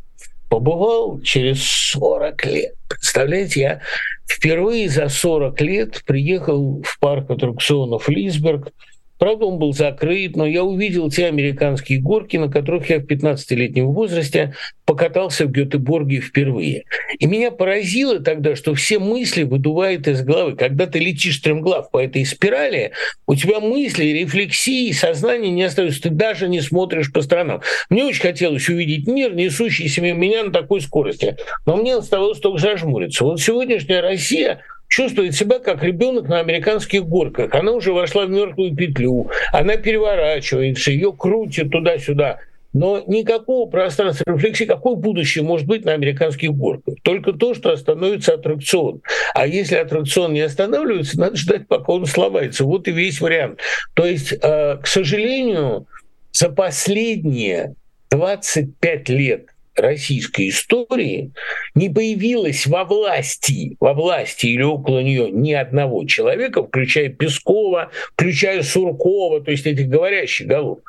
[0.50, 2.74] побывал через 40 лет.
[2.90, 3.82] Представляете, я
[4.28, 8.70] впервые за 40 лет приехал в парк аттракционов Лисберг–
[9.22, 13.86] Правда, он был закрыт, но я увидел те американские горки, на которых я в 15-летнем
[13.92, 16.86] возрасте покатался в Гетеборге впервые.
[17.20, 20.56] И меня поразило тогда, что все мысли выдувают из головы.
[20.56, 22.94] Когда ты летишь стремглав по этой спирали,
[23.28, 26.02] у тебя мысли, рефлексии, сознание не остаются.
[26.02, 27.62] Ты даже не смотришь по сторонам.
[27.92, 31.38] Мне очень хотелось увидеть мир, несущийся меня на такой скорости.
[31.68, 33.24] Но мне оставалось только зажмуриться.
[33.24, 37.56] Вот сегодняшняя Россия чувствует себя как ребенок на американских горках.
[37.56, 42.40] Она уже вошла в мертвую петлю, она переворачивается, ее крутит туда-сюда.
[42.74, 46.96] но никакого пространства рефлексии, какое будущее может быть на американских горках?
[47.04, 49.02] Только то, что остановится аттракцион.
[49.34, 52.66] А если аттракцион не останавливается, надо ждать, пока он сломается.
[52.66, 53.60] Вот и весь вариант.
[53.94, 55.88] То есть, э, к сожалению,
[56.34, 57.76] за последние
[58.10, 61.32] 25 лет российской истории
[61.76, 68.64] не появилось во власти, во власти или около нее ни одного человека, включая Пескова, включая
[68.64, 70.80] Суркова, то есть этих говорящих голов,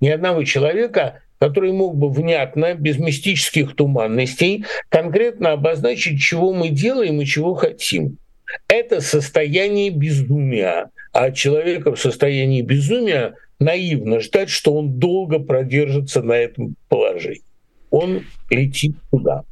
[0.00, 7.20] ни одного человека, который мог бы внятно, без мистических туманностей, конкретно обозначить, чего мы делаем
[7.20, 8.18] и чего хотим.
[8.66, 10.90] Это состояние безумия.
[11.12, 17.42] А человека в состоянии безумия наивно ждать, что он долго продержится на этом положении
[17.90, 19.44] он летит туда.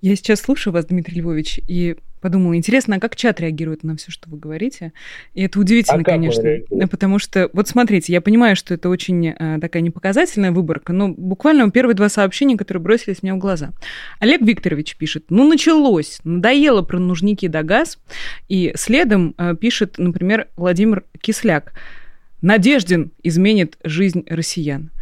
[0.00, 4.10] Я сейчас слушаю вас, Дмитрий Львович, и подумала, интересно, а как чат реагирует на все,
[4.10, 4.92] что вы говорите?
[5.34, 6.42] И это удивительно, а конечно,
[6.90, 11.70] потому что, вот смотрите, я понимаю, что это очень а, такая непоказательная выборка, но буквально
[11.70, 13.72] первые два сообщения, которые бросились мне в глаза.
[14.18, 17.98] Олег Викторович пишет, ну началось, надоело про нужники да газ,
[18.48, 21.72] и следом а, пишет, например, Владимир Кисляк,
[22.40, 24.92] Надежден изменит жизнь россиян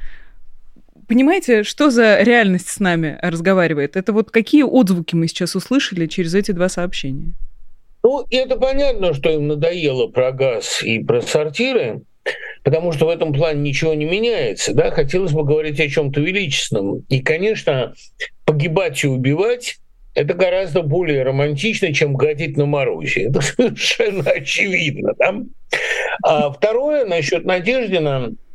[1.06, 3.96] понимаете, что за реальность с нами разговаривает?
[3.96, 7.32] Это вот какие отзвуки мы сейчас услышали через эти два сообщения?
[8.02, 12.02] Ну, это понятно, что им надоело про газ и про сортиры,
[12.62, 14.74] потому что в этом плане ничего не меняется.
[14.74, 14.90] Да?
[14.90, 17.00] Хотелось бы говорить о чем-то величественном.
[17.08, 17.94] И, конечно,
[18.44, 19.78] погибать и убивать
[20.14, 23.24] это гораздо более романтично, чем гадить на морозе.
[23.24, 25.12] Это совершенно очевидно.
[25.18, 25.34] Да?
[26.22, 28.32] А второе насчет Надеждина–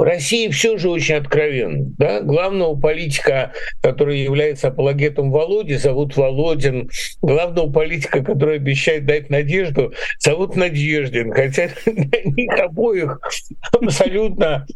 [0.00, 1.92] в России все же очень откровенно.
[1.98, 2.22] Да?
[2.22, 6.88] Главного политика, который является апологетом Володи, зовут Володин.
[7.20, 11.34] Главного политика, который обещает дать надежду, зовут Надеждин.
[11.34, 13.20] Хотя для них обоих
[13.72, 14.66] абсолютно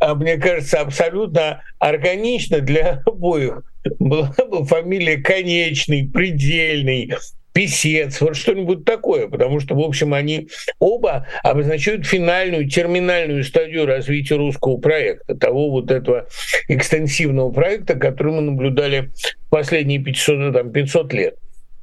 [0.00, 3.62] а, мне кажется, абсолютно органично для обоих
[4.00, 7.12] была бы фамилия конечный, предельный,
[7.52, 14.36] писец, вот что-нибудь такое, потому что, в общем, они оба обозначают финальную, терминальную стадию развития
[14.36, 16.26] русского проекта, того вот этого
[16.68, 19.10] экстенсивного проекта, который мы наблюдали
[19.50, 21.36] последние 500, там, 500 лет.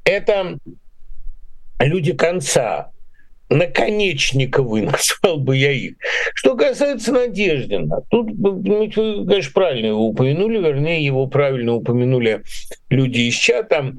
[0.03, 0.57] Это
[1.79, 2.91] люди конца,
[3.49, 5.95] наконечниковый назвал бы я их.
[6.33, 12.43] Что касается Надеждина, тут, вы, конечно, правильно его упомянули, вернее, его правильно упомянули
[12.89, 13.93] люди из чата.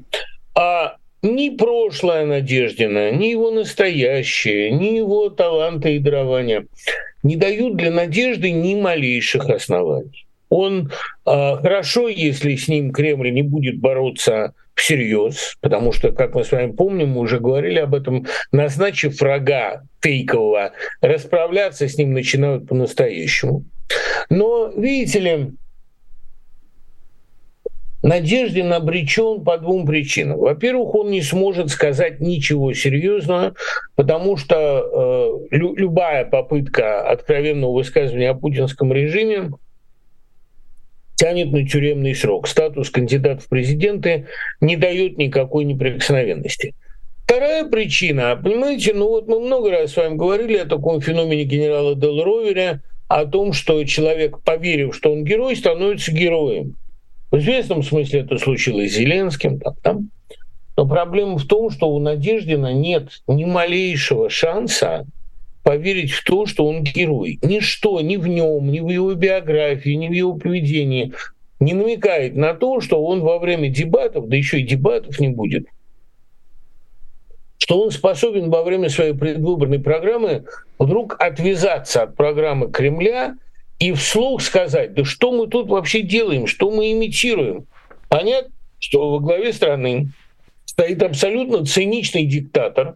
[0.53, 6.65] А ни прошлое Надеждина, ни его настоящее, ни его таланты и дарования
[7.23, 10.25] не дают для Надежды ни малейших оснований.
[10.49, 10.91] Он
[11.25, 16.51] э, хорошо, если с ним Кремль не будет бороться всерьез, потому что, как мы с
[16.51, 23.63] вами помним, мы уже говорили об этом, назначив врага фейкового, расправляться с ним начинают по-настоящему.
[24.29, 25.51] Но, видите ли,
[28.03, 30.39] Надеждин обречен по двум причинам.
[30.39, 33.53] Во-первых, он не сможет сказать ничего серьезного,
[33.95, 39.51] потому что э, лю- любая попытка откровенного высказывания о путинском режиме
[41.15, 42.47] тянет на тюремный срок.
[42.47, 44.25] Статус кандидата в президенты
[44.59, 46.73] не дает никакой неприкосновенности.
[47.25, 51.95] Вторая причина, понимаете, ну вот мы много раз с вами говорили о таком феномене генерала
[51.95, 56.75] Дел Роверя, о том, что человек, поверив, что он герой, становится героем.
[57.31, 59.59] В известном смысле это случилось с Зеленским.
[59.59, 60.09] Там, там.
[60.75, 65.05] Но проблема в том, что у Надеждина нет ни малейшего шанса
[65.63, 67.39] поверить в то, что он герой.
[67.41, 71.13] Ничто ни в нем, ни в его биографии, ни в его поведении
[71.59, 75.67] не намекает на то, что он во время дебатов, да еще и дебатов не будет,
[77.59, 80.45] что он способен во время своей предвыборной программы
[80.79, 83.35] вдруг отвязаться от программы Кремля–
[83.81, 87.65] и вслух сказать, да что мы тут вообще делаем, что мы имитируем.
[88.09, 90.11] Понятно, что во главе страны
[90.65, 92.93] стоит абсолютно циничный диктатор,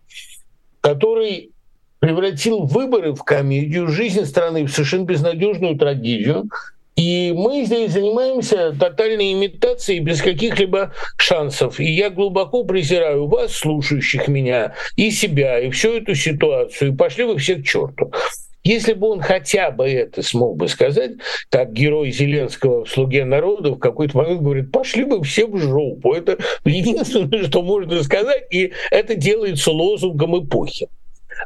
[0.81, 1.49] который
[1.97, 6.43] превратил выборы в комедию, жизнь страны в совершенно безнадежную трагедию.
[6.95, 11.79] И мы здесь занимаемся тотальной имитацией без каких-либо шансов.
[11.79, 16.93] И я глубоко презираю вас, слушающих меня, и себя, и всю эту ситуацию.
[16.93, 18.11] И пошли вы все к черту.
[18.65, 21.11] Если бы он хотя бы это смог бы сказать,
[21.49, 26.13] как герой Зеленского в «Слуге народа» в какой-то момент говорит, пошли бы все в жопу.
[26.13, 30.89] Это единственное, что можно сказать, и это делается лозунгом эпохи.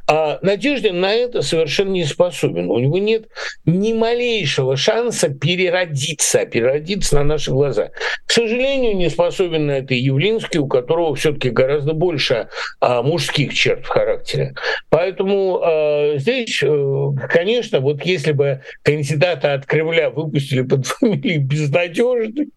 [0.08, 2.69] А Надеждин на это совершенно не способен.
[2.69, 3.28] У него нет
[3.65, 7.89] ни малейшего шанса переродиться, переродиться на наши глаза.
[8.25, 12.49] К сожалению, не способен на это Явлинский, у которого все-таки гораздо больше
[12.80, 14.55] а, мужских черт в характере.
[14.89, 22.49] Поэтому а, здесь, а, конечно, вот если бы кандидата от Кремля выпустили под фамилией безнадежный,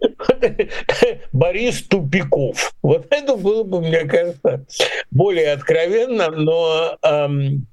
[1.32, 2.74] Борис Тупиков.
[2.82, 4.64] Вот это было бы, мне кажется,
[5.10, 7.66] более откровенно, но эм,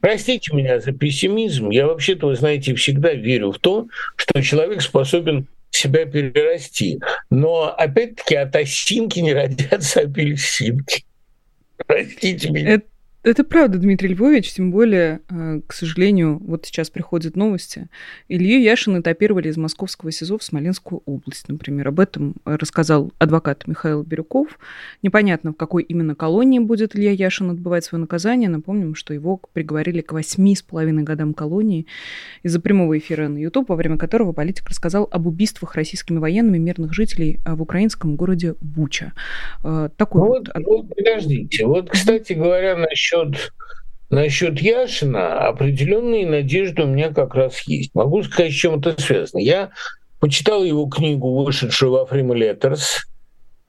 [0.00, 1.70] простите меня за пессимизм.
[1.70, 7.00] Я вообще-то, вы знаете, всегда верю в то, что человек способен себя перерасти.
[7.30, 11.04] Но опять-таки от осинки не родятся апельсинки.
[11.86, 12.74] Простите меня.
[12.74, 12.86] Это
[13.22, 17.88] это правда, Дмитрий Львович, тем более, э, к сожалению, вот сейчас приходят новости.
[18.28, 21.88] Илью Яшин этапировали из московского СИЗО в Смоленскую область, например.
[21.88, 24.58] Об этом рассказал адвокат Михаил Бирюков.
[25.02, 28.48] Непонятно, в какой именно колонии будет Илья Яшин отбывать свое наказание.
[28.48, 31.86] Напомним, что его приговорили к восьми с половиной годам колонии
[32.42, 36.94] из-за прямого эфира на YouTube, во время которого политик рассказал об убийствах российскими военными мирных
[36.94, 39.12] жителей э, в украинском городе Буча.
[39.62, 40.64] Э, такой вот, вот...
[40.64, 41.66] вот подождите.
[41.66, 43.52] Вот, кстати говоря, насчет насчет,
[44.08, 47.94] насчет Яшина определенные надежды у меня как раз есть.
[47.94, 49.40] Могу сказать, с чем это связано.
[49.40, 49.70] Я
[50.20, 53.04] почитал его книгу, вышедшую во Freema Letters,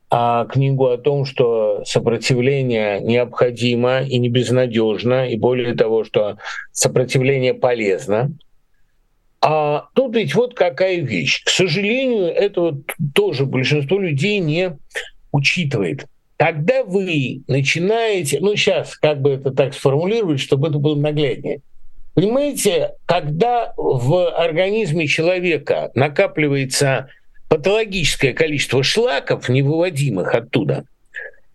[0.10, 6.38] а книгу о том, что сопротивление необходимо и не безнадежно, и более того, что
[6.74, 8.34] сопротивление полезно.
[9.44, 11.44] А тут ведь вот какая вещь.
[11.44, 12.78] К сожалению, это
[13.16, 14.78] тоже большинство людей не
[15.32, 16.06] учитывает.
[16.42, 21.62] Когда вы начинаете, ну сейчас как бы это так сформулировать, чтобы это было нагляднее.
[22.16, 27.10] Понимаете, когда в организме человека накапливается
[27.48, 30.86] патологическое количество шлаков, невыводимых оттуда,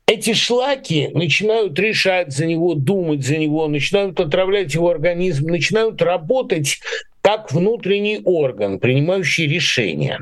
[0.07, 6.79] эти шлаки начинают решать за него, думать за него, начинают отравлять его организм, начинают работать
[7.23, 10.21] как внутренний орган, принимающий решения.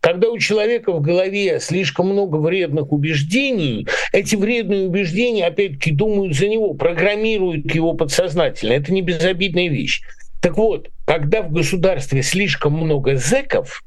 [0.00, 6.48] Когда у человека в голове слишком много вредных убеждений, эти вредные убеждения, опять-таки, думают за
[6.48, 8.72] него, программируют его подсознательно.
[8.72, 10.02] Это не безобидная вещь.
[10.40, 13.82] Так вот, когда в государстве слишком много зеков,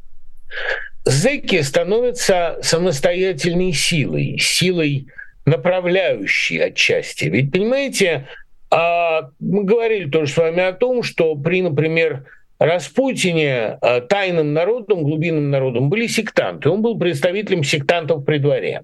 [1.05, 5.07] зеки становятся самостоятельной силой, силой
[5.45, 7.25] направляющей отчасти.
[7.25, 8.27] Ведь, понимаете,
[8.71, 12.25] а, мы говорили тоже с вами о том, что при, например,
[12.59, 16.69] Распутине э, тайным народом, глубинным народом были сектанты.
[16.69, 18.81] Он был представителем сектантов при дворе.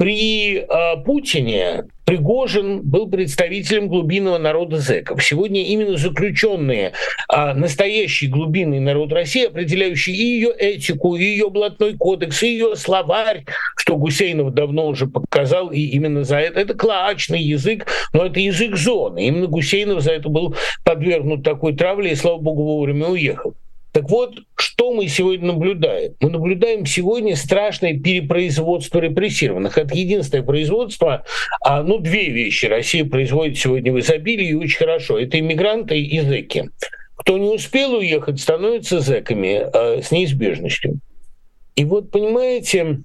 [0.00, 0.66] При э,
[1.04, 5.22] Путине Пригожин был представителем глубинного народа зэков.
[5.22, 6.94] Сегодня именно заключенные,
[7.30, 12.76] э, настоящий глубинный народ России, определяющий и ее этику, и ее блатной кодекс, и ее
[12.76, 13.44] словарь,
[13.76, 16.60] что Гусейнов давно уже показал, и именно за это.
[16.60, 19.26] Это клаачный язык, но это язык зоны.
[19.26, 23.54] Именно Гусейнов за это был подвергнут такой травле, и, слава богу, вовремя уехал.
[23.92, 26.14] Так вот, что мы сегодня наблюдаем?
[26.20, 29.78] Мы наблюдаем сегодня страшное перепроизводство репрессированных.
[29.78, 31.24] Это единственное производство,
[31.60, 35.18] а, ну, две вещи Россия производит сегодня в изобилии и очень хорошо.
[35.18, 36.70] Это иммигранты и зэки.
[37.16, 41.00] Кто не успел уехать, становится зэками а, с неизбежностью.
[41.74, 43.02] И вот, понимаете,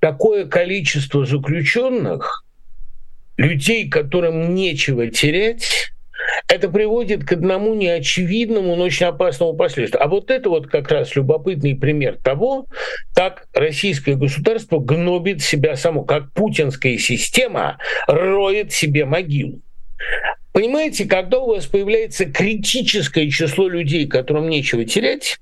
[0.00, 2.44] такое количество заключенных,
[3.38, 5.93] людей, которым нечего терять,
[6.48, 10.02] это приводит к одному неочевидному, но очень опасному последствию.
[10.02, 12.66] А вот это вот как раз любопытный пример того,
[13.14, 19.60] как российское государство гнобит себя само, как путинская система роет себе могилу.
[20.52, 25.38] Понимаете, когда у вас появляется критическое число людей, которым нечего терять,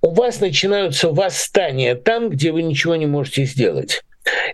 [0.00, 4.02] у вас начинаются восстания там, где вы ничего не можете сделать.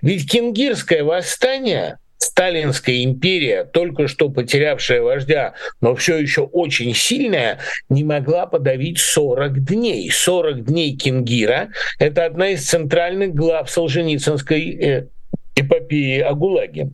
[0.02, 1.98] Ведь Кингирское восстание
[2.40, 7.58] Сталинская империя, только что потерявшая вождя, но все еще очень сильная,
[7.90, 10.10] не могла подавить 40 дней.
[10.10, 11.68] 40 дней Кингира–
[11.98, 15.06] это одна из центральных глав Солженицынской э,
[15.54, 16.92] эпопеи о ГУЛАГе.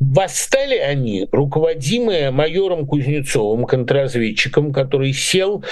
[0.00, 5.62] Восстали они, руководимые майором Кузнецовым, контрразведчиком, который сел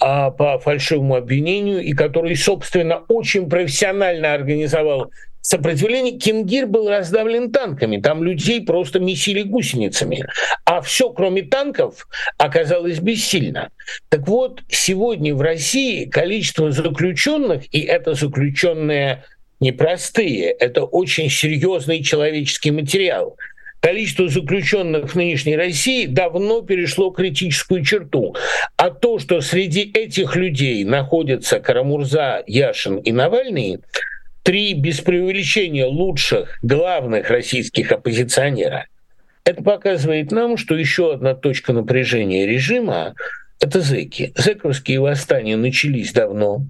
[0.00, 8.00] а, по фальшивому обвинению и который, собственно, очень профессионально организовал сопротивление Кингир был раздавлен танками.
[8.00, 10.26] Там людей просто месили гусеницами.
[10.64, 13.70] А все, кроме танков, оказалось бессильно.
[14.08, 19.24] Так вот, сегодня в России количество заключенных, и это заключенные
[19.60, 23.36] непростые, это очень серьезный человеческий материал.
[23.80, 28.36] Количество заключенных в нынешней России давно перешло критическую черту.
[28.76, 33.80] А то, что среди этих людей находятся Карамурза, Яшин и Навальный,
[34.42, 38.86] три без преувеличения лучших главных российских оппозиционера,
[39.44, 43.14] это показывает нам, что еще одна точка напряжения режима
[43.60, 44.32] это зэки.
[44.36, 46.64] Зэковские восстания начались давно,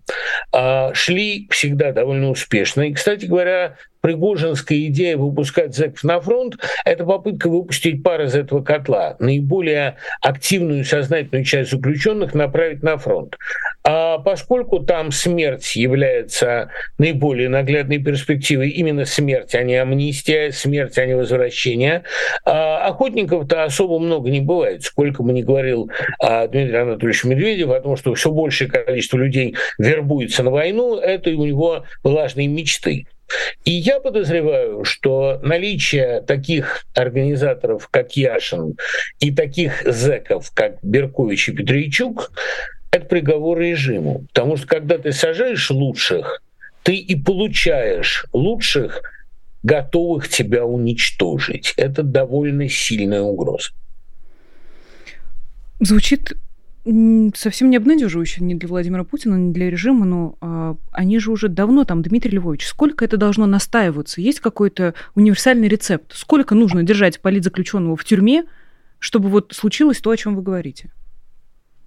[0.52, 2.82] а шли всегда довольно успешно.
[2.82, 8.62] И, кстати говоря, Пригожинская идея выпускать зэков на фронт– это попытка выпустить пар из этого
[8.62, 13.36] котла, наиболее активную сознательную часть заключенных направить на фронт.
[13.82, 21.06] А поскольку там смерть является наиболее наглядной перспективой, именно смерть, а не амнистия, смерть, а
[21.06, 22.04] не возвращение,
[22.44, 24.82] а охотников-то особо много не бывает.
[24.82, 25.90] Сколько бы ни говорил
[26.20, 31.30] а, Дмитрий Анатольевич Медведев о том, что все большее количество людей вербуется на войну, это
[31.30, 33.06] у него влажные мечты.
[33.64, 38.76] И я подозреваю, что наличие таких организаторов, как Яшин,
[39.20, 42.32] и таких зэков, как Беркович и Петричук,
[42.90, 44.26] это приговор режиму.
[44.32, 46.42] Потому что когда ты сажаешь лучших,
[46.82, 49.02] ты и получаешь лучших,
[49.62, 51.74] готовых тебя уничтожить.
[51.76, 53.70] Это довольно сильная угроза.
[55.80, 56.32] Звучит
[56.84, 61.48] совсем не обнадеживающе ни для Владимира Путина, ни для режима, но а, они же уже
[61.48, 64.20] давно там, Дмитрий Львович, сколько это должно настаиваться?
[64.20, 66.12] Есть какой-то универсальный рецепт?
[66.14, 68.44] Сколько нужно держать политзаключенного в тюрьме,
[68.98, 70.90] чтобы вот случилось то, о чем вы говорите?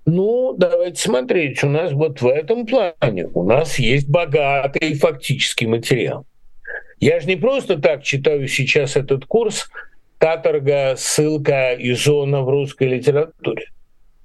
[0.05, 1.63] Ну, давайте смотреть.
[1.63, 6.25] У нас вот в этом плане у нас есть богатый фактический материал.
[6.99, 9.69] Я же не просто так читаю сейчас этот курс
[10.19, 13.65] «Каторга, ссылка и зона в русской литературе»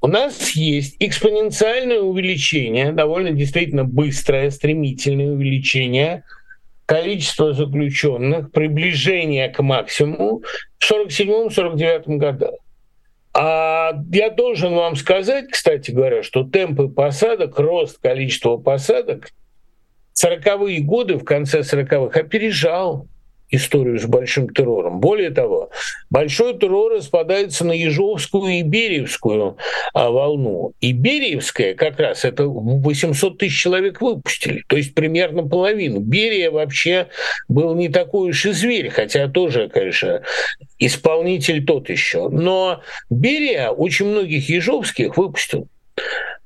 [0.00, 6.24] у нас есть экспоненциальное увеличение, довольно действительно быстрое, стремительное увеличение
[6.86, 10.42] количества заключенных, приближение к максимуму
[10.78, 12.54] в 1947-1949 годах.
[13.34, 19.30] А я должен вам сказать, кстати говоря, что темпы посадок, рост количества посадок
[20.20, 23.06] 40-е годы, в конце 40-х опережал
[23.50, 25.00] историю с большим террором.
[25.00, 25.70] Более того,
[26.10, 29.56] большой террор распадается на Ежовскую и Бериевскую
[29.94, 30.72] а, волну.
[30.80, 36.00] И Бериевская как раз это 800 тысяч человек выпустили, то есть примерно половину.
[36.00, 37.08] Берия вообще
[37.48, 40.22] был не такой уж и зверь, хотя тоже, конечно,
[40.78, 42.28] исполнитель тот еще.
[42.28, 45.68] Но Берия очень многих ежовских выпустил.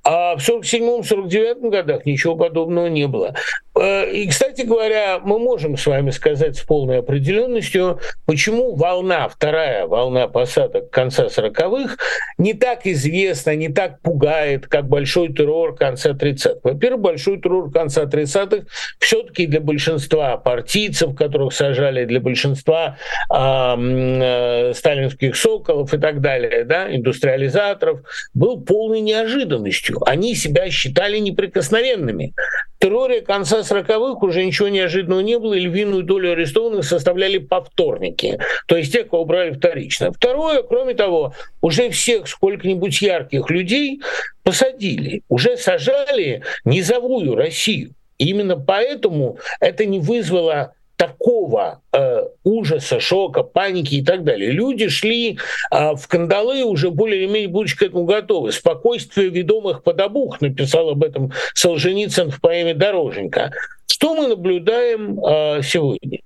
[0.05, 3.35] А в 47-49 годах ничего подобного не было.
[3.75, 9.87] Э, и, кстати говоря, мы можем с вами сказать с полной определенностью, почему волна, вторая
[9.87, 11.97] волна посадок конца 40-х
[12.39, 16.61] не так известна, не так пугает, как большой террор конца 30-х.
[16.63, 18.67] Во-первых, большой террор конца 30-х
[18.99, 22.99] все-таки для большинства партийцев, которых сажали, для большинства
[23.33, 28.01] э, сталинских соколов и так далее, да, индустриализаторов,
[28.35, 29.99] был полной неожиданностью.
[30.07, 32.35] Они себя считали неприкосновенными.
[32.83, 38.77] Терроре конца 40-х уже ничего неожиданного не было, и львиную долю арестованных составляли повторники, то
[38.77, 40.11] есть те, кого брали вторично.
[40.11, 44.03] Второе, кроме того, уже всех сколько-нибудь ярких людей
[44.43, 47.95] посадили, уже сажали низовую Россию.
[48.19, 54.53] И именно поэтому это не вызвало такого э, ужаса, шока, паники и так далее.
[54.53, 55.37] Люди шли
[55.73, 58.53] э, в кандалы уже более или менее будучи к этому готовы.
[58.53, 63.51] «Спокойствие ведомых под обух» написал об этом Солженицын в поэме «Дороженька».
[63.87, 66.21] Что мы наблюдаем э, сегодня?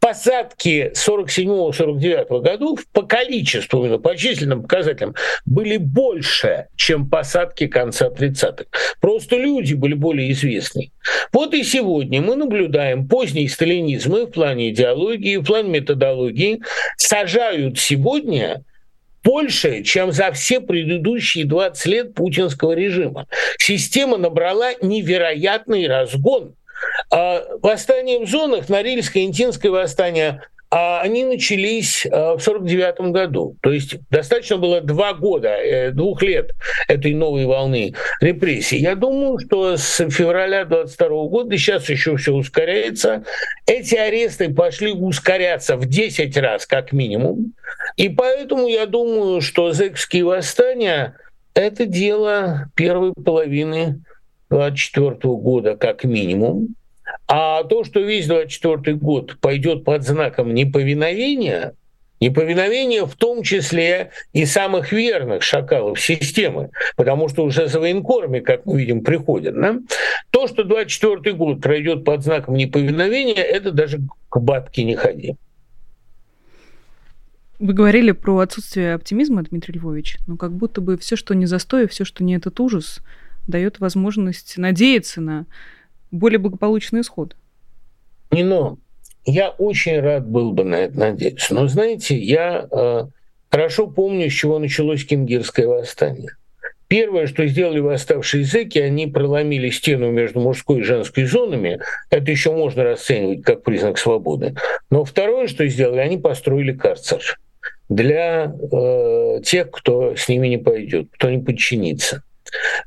[0.00, 8.64] Посадки 47-49 годов по количеству, именно по численным показателям, были больше, чем посадки конца 30-х.
[9.00, 10.90] Просто люди были более известны.
[11.32, 16.60] Вот и сегодня мы наблюдаем поздний сталинизм и в плане идеологии, и в плане методологии.
[16.96, 18.64] Сажают сегодня
[19.22, 23.26] больше, чем за все предыдущие 20 лет путинского режима.
[23.58, 26.54] Система набрала невероятный разгон–
[27.10, 33.56] восстание в зонах, Норильское, Интинское восстание, а они начались а, в 49 году.
[33.60, 36.52] То есть достаточно было два года, э, двух лет
[36.86, 38.78] этой новой волны репрессий.
[38.78, 43.24] Я думаю, что с февраля 22 года, сейчас еще все ускоряется,
[43.66, 47.52] эти аресты пошли ускоряться в 10 раз как минимум.
[47.96, 51.16] И поэтому я думаю, что зэкские восстания–
[51.54, 54.04] это дело первой половины
[54.50, 56.76] 2024 года как минимум.
[57.32, 61.74] А то, что весь 2024 год пойдет под знаком неповиновения,
[62.18, 68.66] неповиновения в том числе и самых верных шакалов системы, потому что уже за военкорами, как
[68.66, 69.54] мы видим, приходят.
[69.54, 69.78] Да?
[70.30, 75.36] То, что 2024 год пройдет под знаком неповиновения, это даже к бабке не ходи.
[77.60, 81.86] Вы говорили про отсутствие оптимизма, Дмитрий Львович, но как будто бы все, что не застой,
[81.86, 82.98] все, что не этот ужас,
[83.46, 85.46] дает возможность надеяться на
[86.10, 87.36] более благополучный исход.
[88.30, 88.78] Не но.
[89.24, 91.54] Я очень рад был бы на это надеяться.
[91.54, 93.06] Но, знаете, я э,
[93.50, 96.30] хорошо помню, с чего началось Кингирское восстание.
[96.88, 101.80] Первое, что сделали восставшие языки, они проломили стену между мужской и женской зонами.
[102.10, 104.56] Это еще можно расценивать как признак свободы.
[104.90, 107.22] Но второе, что сделали, они построили карцер
[107.88, 112.24] для э, тех, кто с ними не пойдет, кто не подчинится.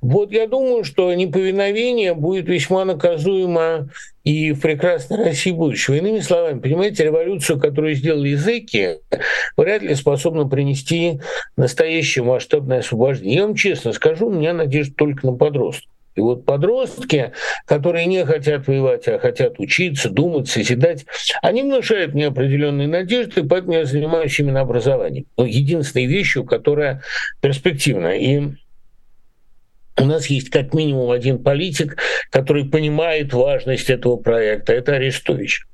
[0.02, 3.90] Вот я думаю, что неповиновение будет весьма наказуемо
[4.24, 5.96] и в прекрасной России будущего.
[5.96, 8.98] Иными словами, понимаете, революцию, которую сделали языки,
[9.58, 11.20] вряд ли способна принести
[11.58, 13.36] настоящее масштабное освобождение.
[13.36, 15.90] Я вам честно скажу, у меня надежда только на подростков.
[16.16, 17.32] И вот подростки,
[17.66, 21.06] которые не хотят воевать, а хотят учиться, думать, созидать,
[21.42, 25.26] они внушают мне определенные надежды, поэтому я занимаюсь именно образованием.
[25.38, 27.02] Но единственной вещью, которая
[27.42, 28.16] перспективна.
[28.16, 28.42] И
[30.00, 31.98] у нас есть как минимум один политик,
[32.30, 34.74] который понимает важность этого проекта.
[34.74, 35.66] Это Арестович.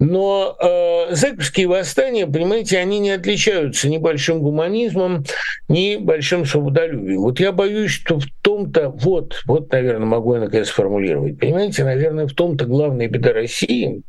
[0.00, 5.24] Но э, зэковские восстания, понимаете, они не отличаются ни большим гуманизмом,
[5.68, 7.20] ни большим свободолюбием.
[7.20, 12.26] Вот я боюсь, что в том-то, вот, вот, наверное, могу я наконец сформулировать, понимаете, наверное,
[12.26, 14.02] в том-то главная беда России,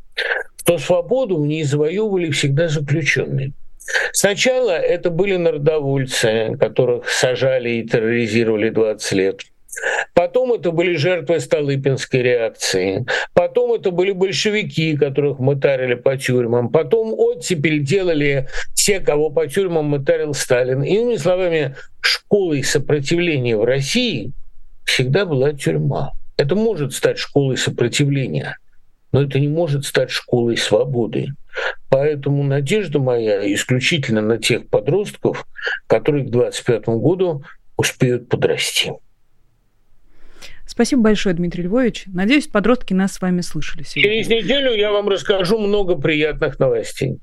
[0.60, 3.52] что свободу в ней завоевывали всегда заключенные.
[4.12, 9.40] Сначала это были народовольцы, которых сажали и терроризировали 20 лет–
[10.14, 13.04] Потом это были жертвы Столыпинской реакции.
[13.34, 16.70] Потом это были большевики, которых мытарили по тюрьмам.
[16.70, 20.82] Потом оттепель делали те, кого по тюрьмам мытарил Сталин.
[20.82, 24.32] Иными словами, школой сопротивления в России
[24.84, 26.12] всегда была тюрьма.
[26.36, 28.58] Это может стать школой сопротивления,
[29.12, 31.28] но это не может стать школой свободы.
[31.88, 35.46] Поэтому надежда моя исключительно на тех подростков,
[35.86, 37.42] которые к 25 году
[37.76, 38.92] успеют подрасти.
[40.76, 42.04] Спасибо большое, Дмитрий Львович.
[42.08, 44.10] Надеюсь, подростки нас с вами слышали сегодня.
[44.10, 47.18] Через неделю я вам расскажу много приятных новостей.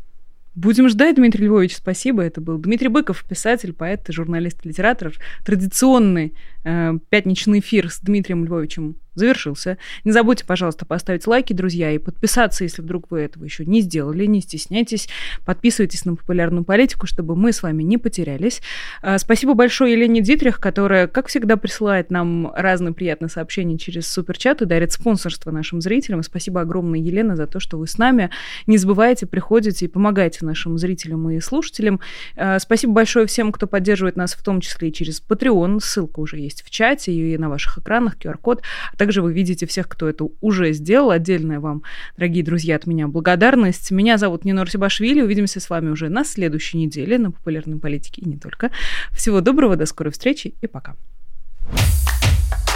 [0.55, 2.23] Будем ждать, Дмитрий Львович, спасибо.
[2.23, 5.13] Это был Дмитрий Быков, писатель, поэт, журналист, литератор.
[5.45, 6.33] Традиционный
[6.63, 9.77] э, пятничный эфир с Дмитрием Львовичем завершился.
[10.03, 14.25] Не забудьте, пожалуйста, поставить лайки, друзья, и подписаться, если вдруг вы этого еще не сделали.
[14.25, 15.07] Не стесняйтесь.
[15.45, 18.61] Подписывайтесь на популярную политику, чтобы мы с вами не потерялись.
[19.01, 24.61] А, спасибо большое Елене Дитрих, которая, как всегда, присылает нам разные приятные сообщения через суперчат
[24.61, 26.23] и дарит спонсорство нашим зрителям.
[26.23, 28.29] Спасибо огромное, Елена, за то, что вы с нами.
[28.67, 31.99] Не забывайте, приходите и помогайте нашим зрителям и слушателям.
[32.35, 35.79] А, спасибо большое всем, кто поддерживает нас, в том числе и через Patreon.
[35.81, 38.61] Ссылка уже есть в чате и на ваших экранах, QR-код.
[39.03, 41.11] Также вы видите всех, кто это уже сделал.
[41.11, 41.83] Отдельная вам,
[42.15, 43.91] дорогие друзья, от меня благодарность.
[43.91, 45.21] Меня зовут Нинор Сибашвили.
[45.21, 48.71] Увидимся с вами уже на следующей неделе на популярной политике и не только.
[49.11, 50.95] Всего доброго, до скорой встречи и пока.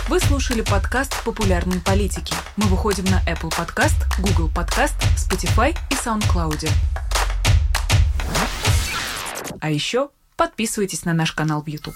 [0.10, 2.34] Вы слушали подкаст «Популярной политики».
[2.58, 6.70] Мы выходим на Apple Podcast, Google Podcast, Spotify и SoundCloud.
[9.62, 11.96] А еще подписывайтесь на наш канал в YouTube.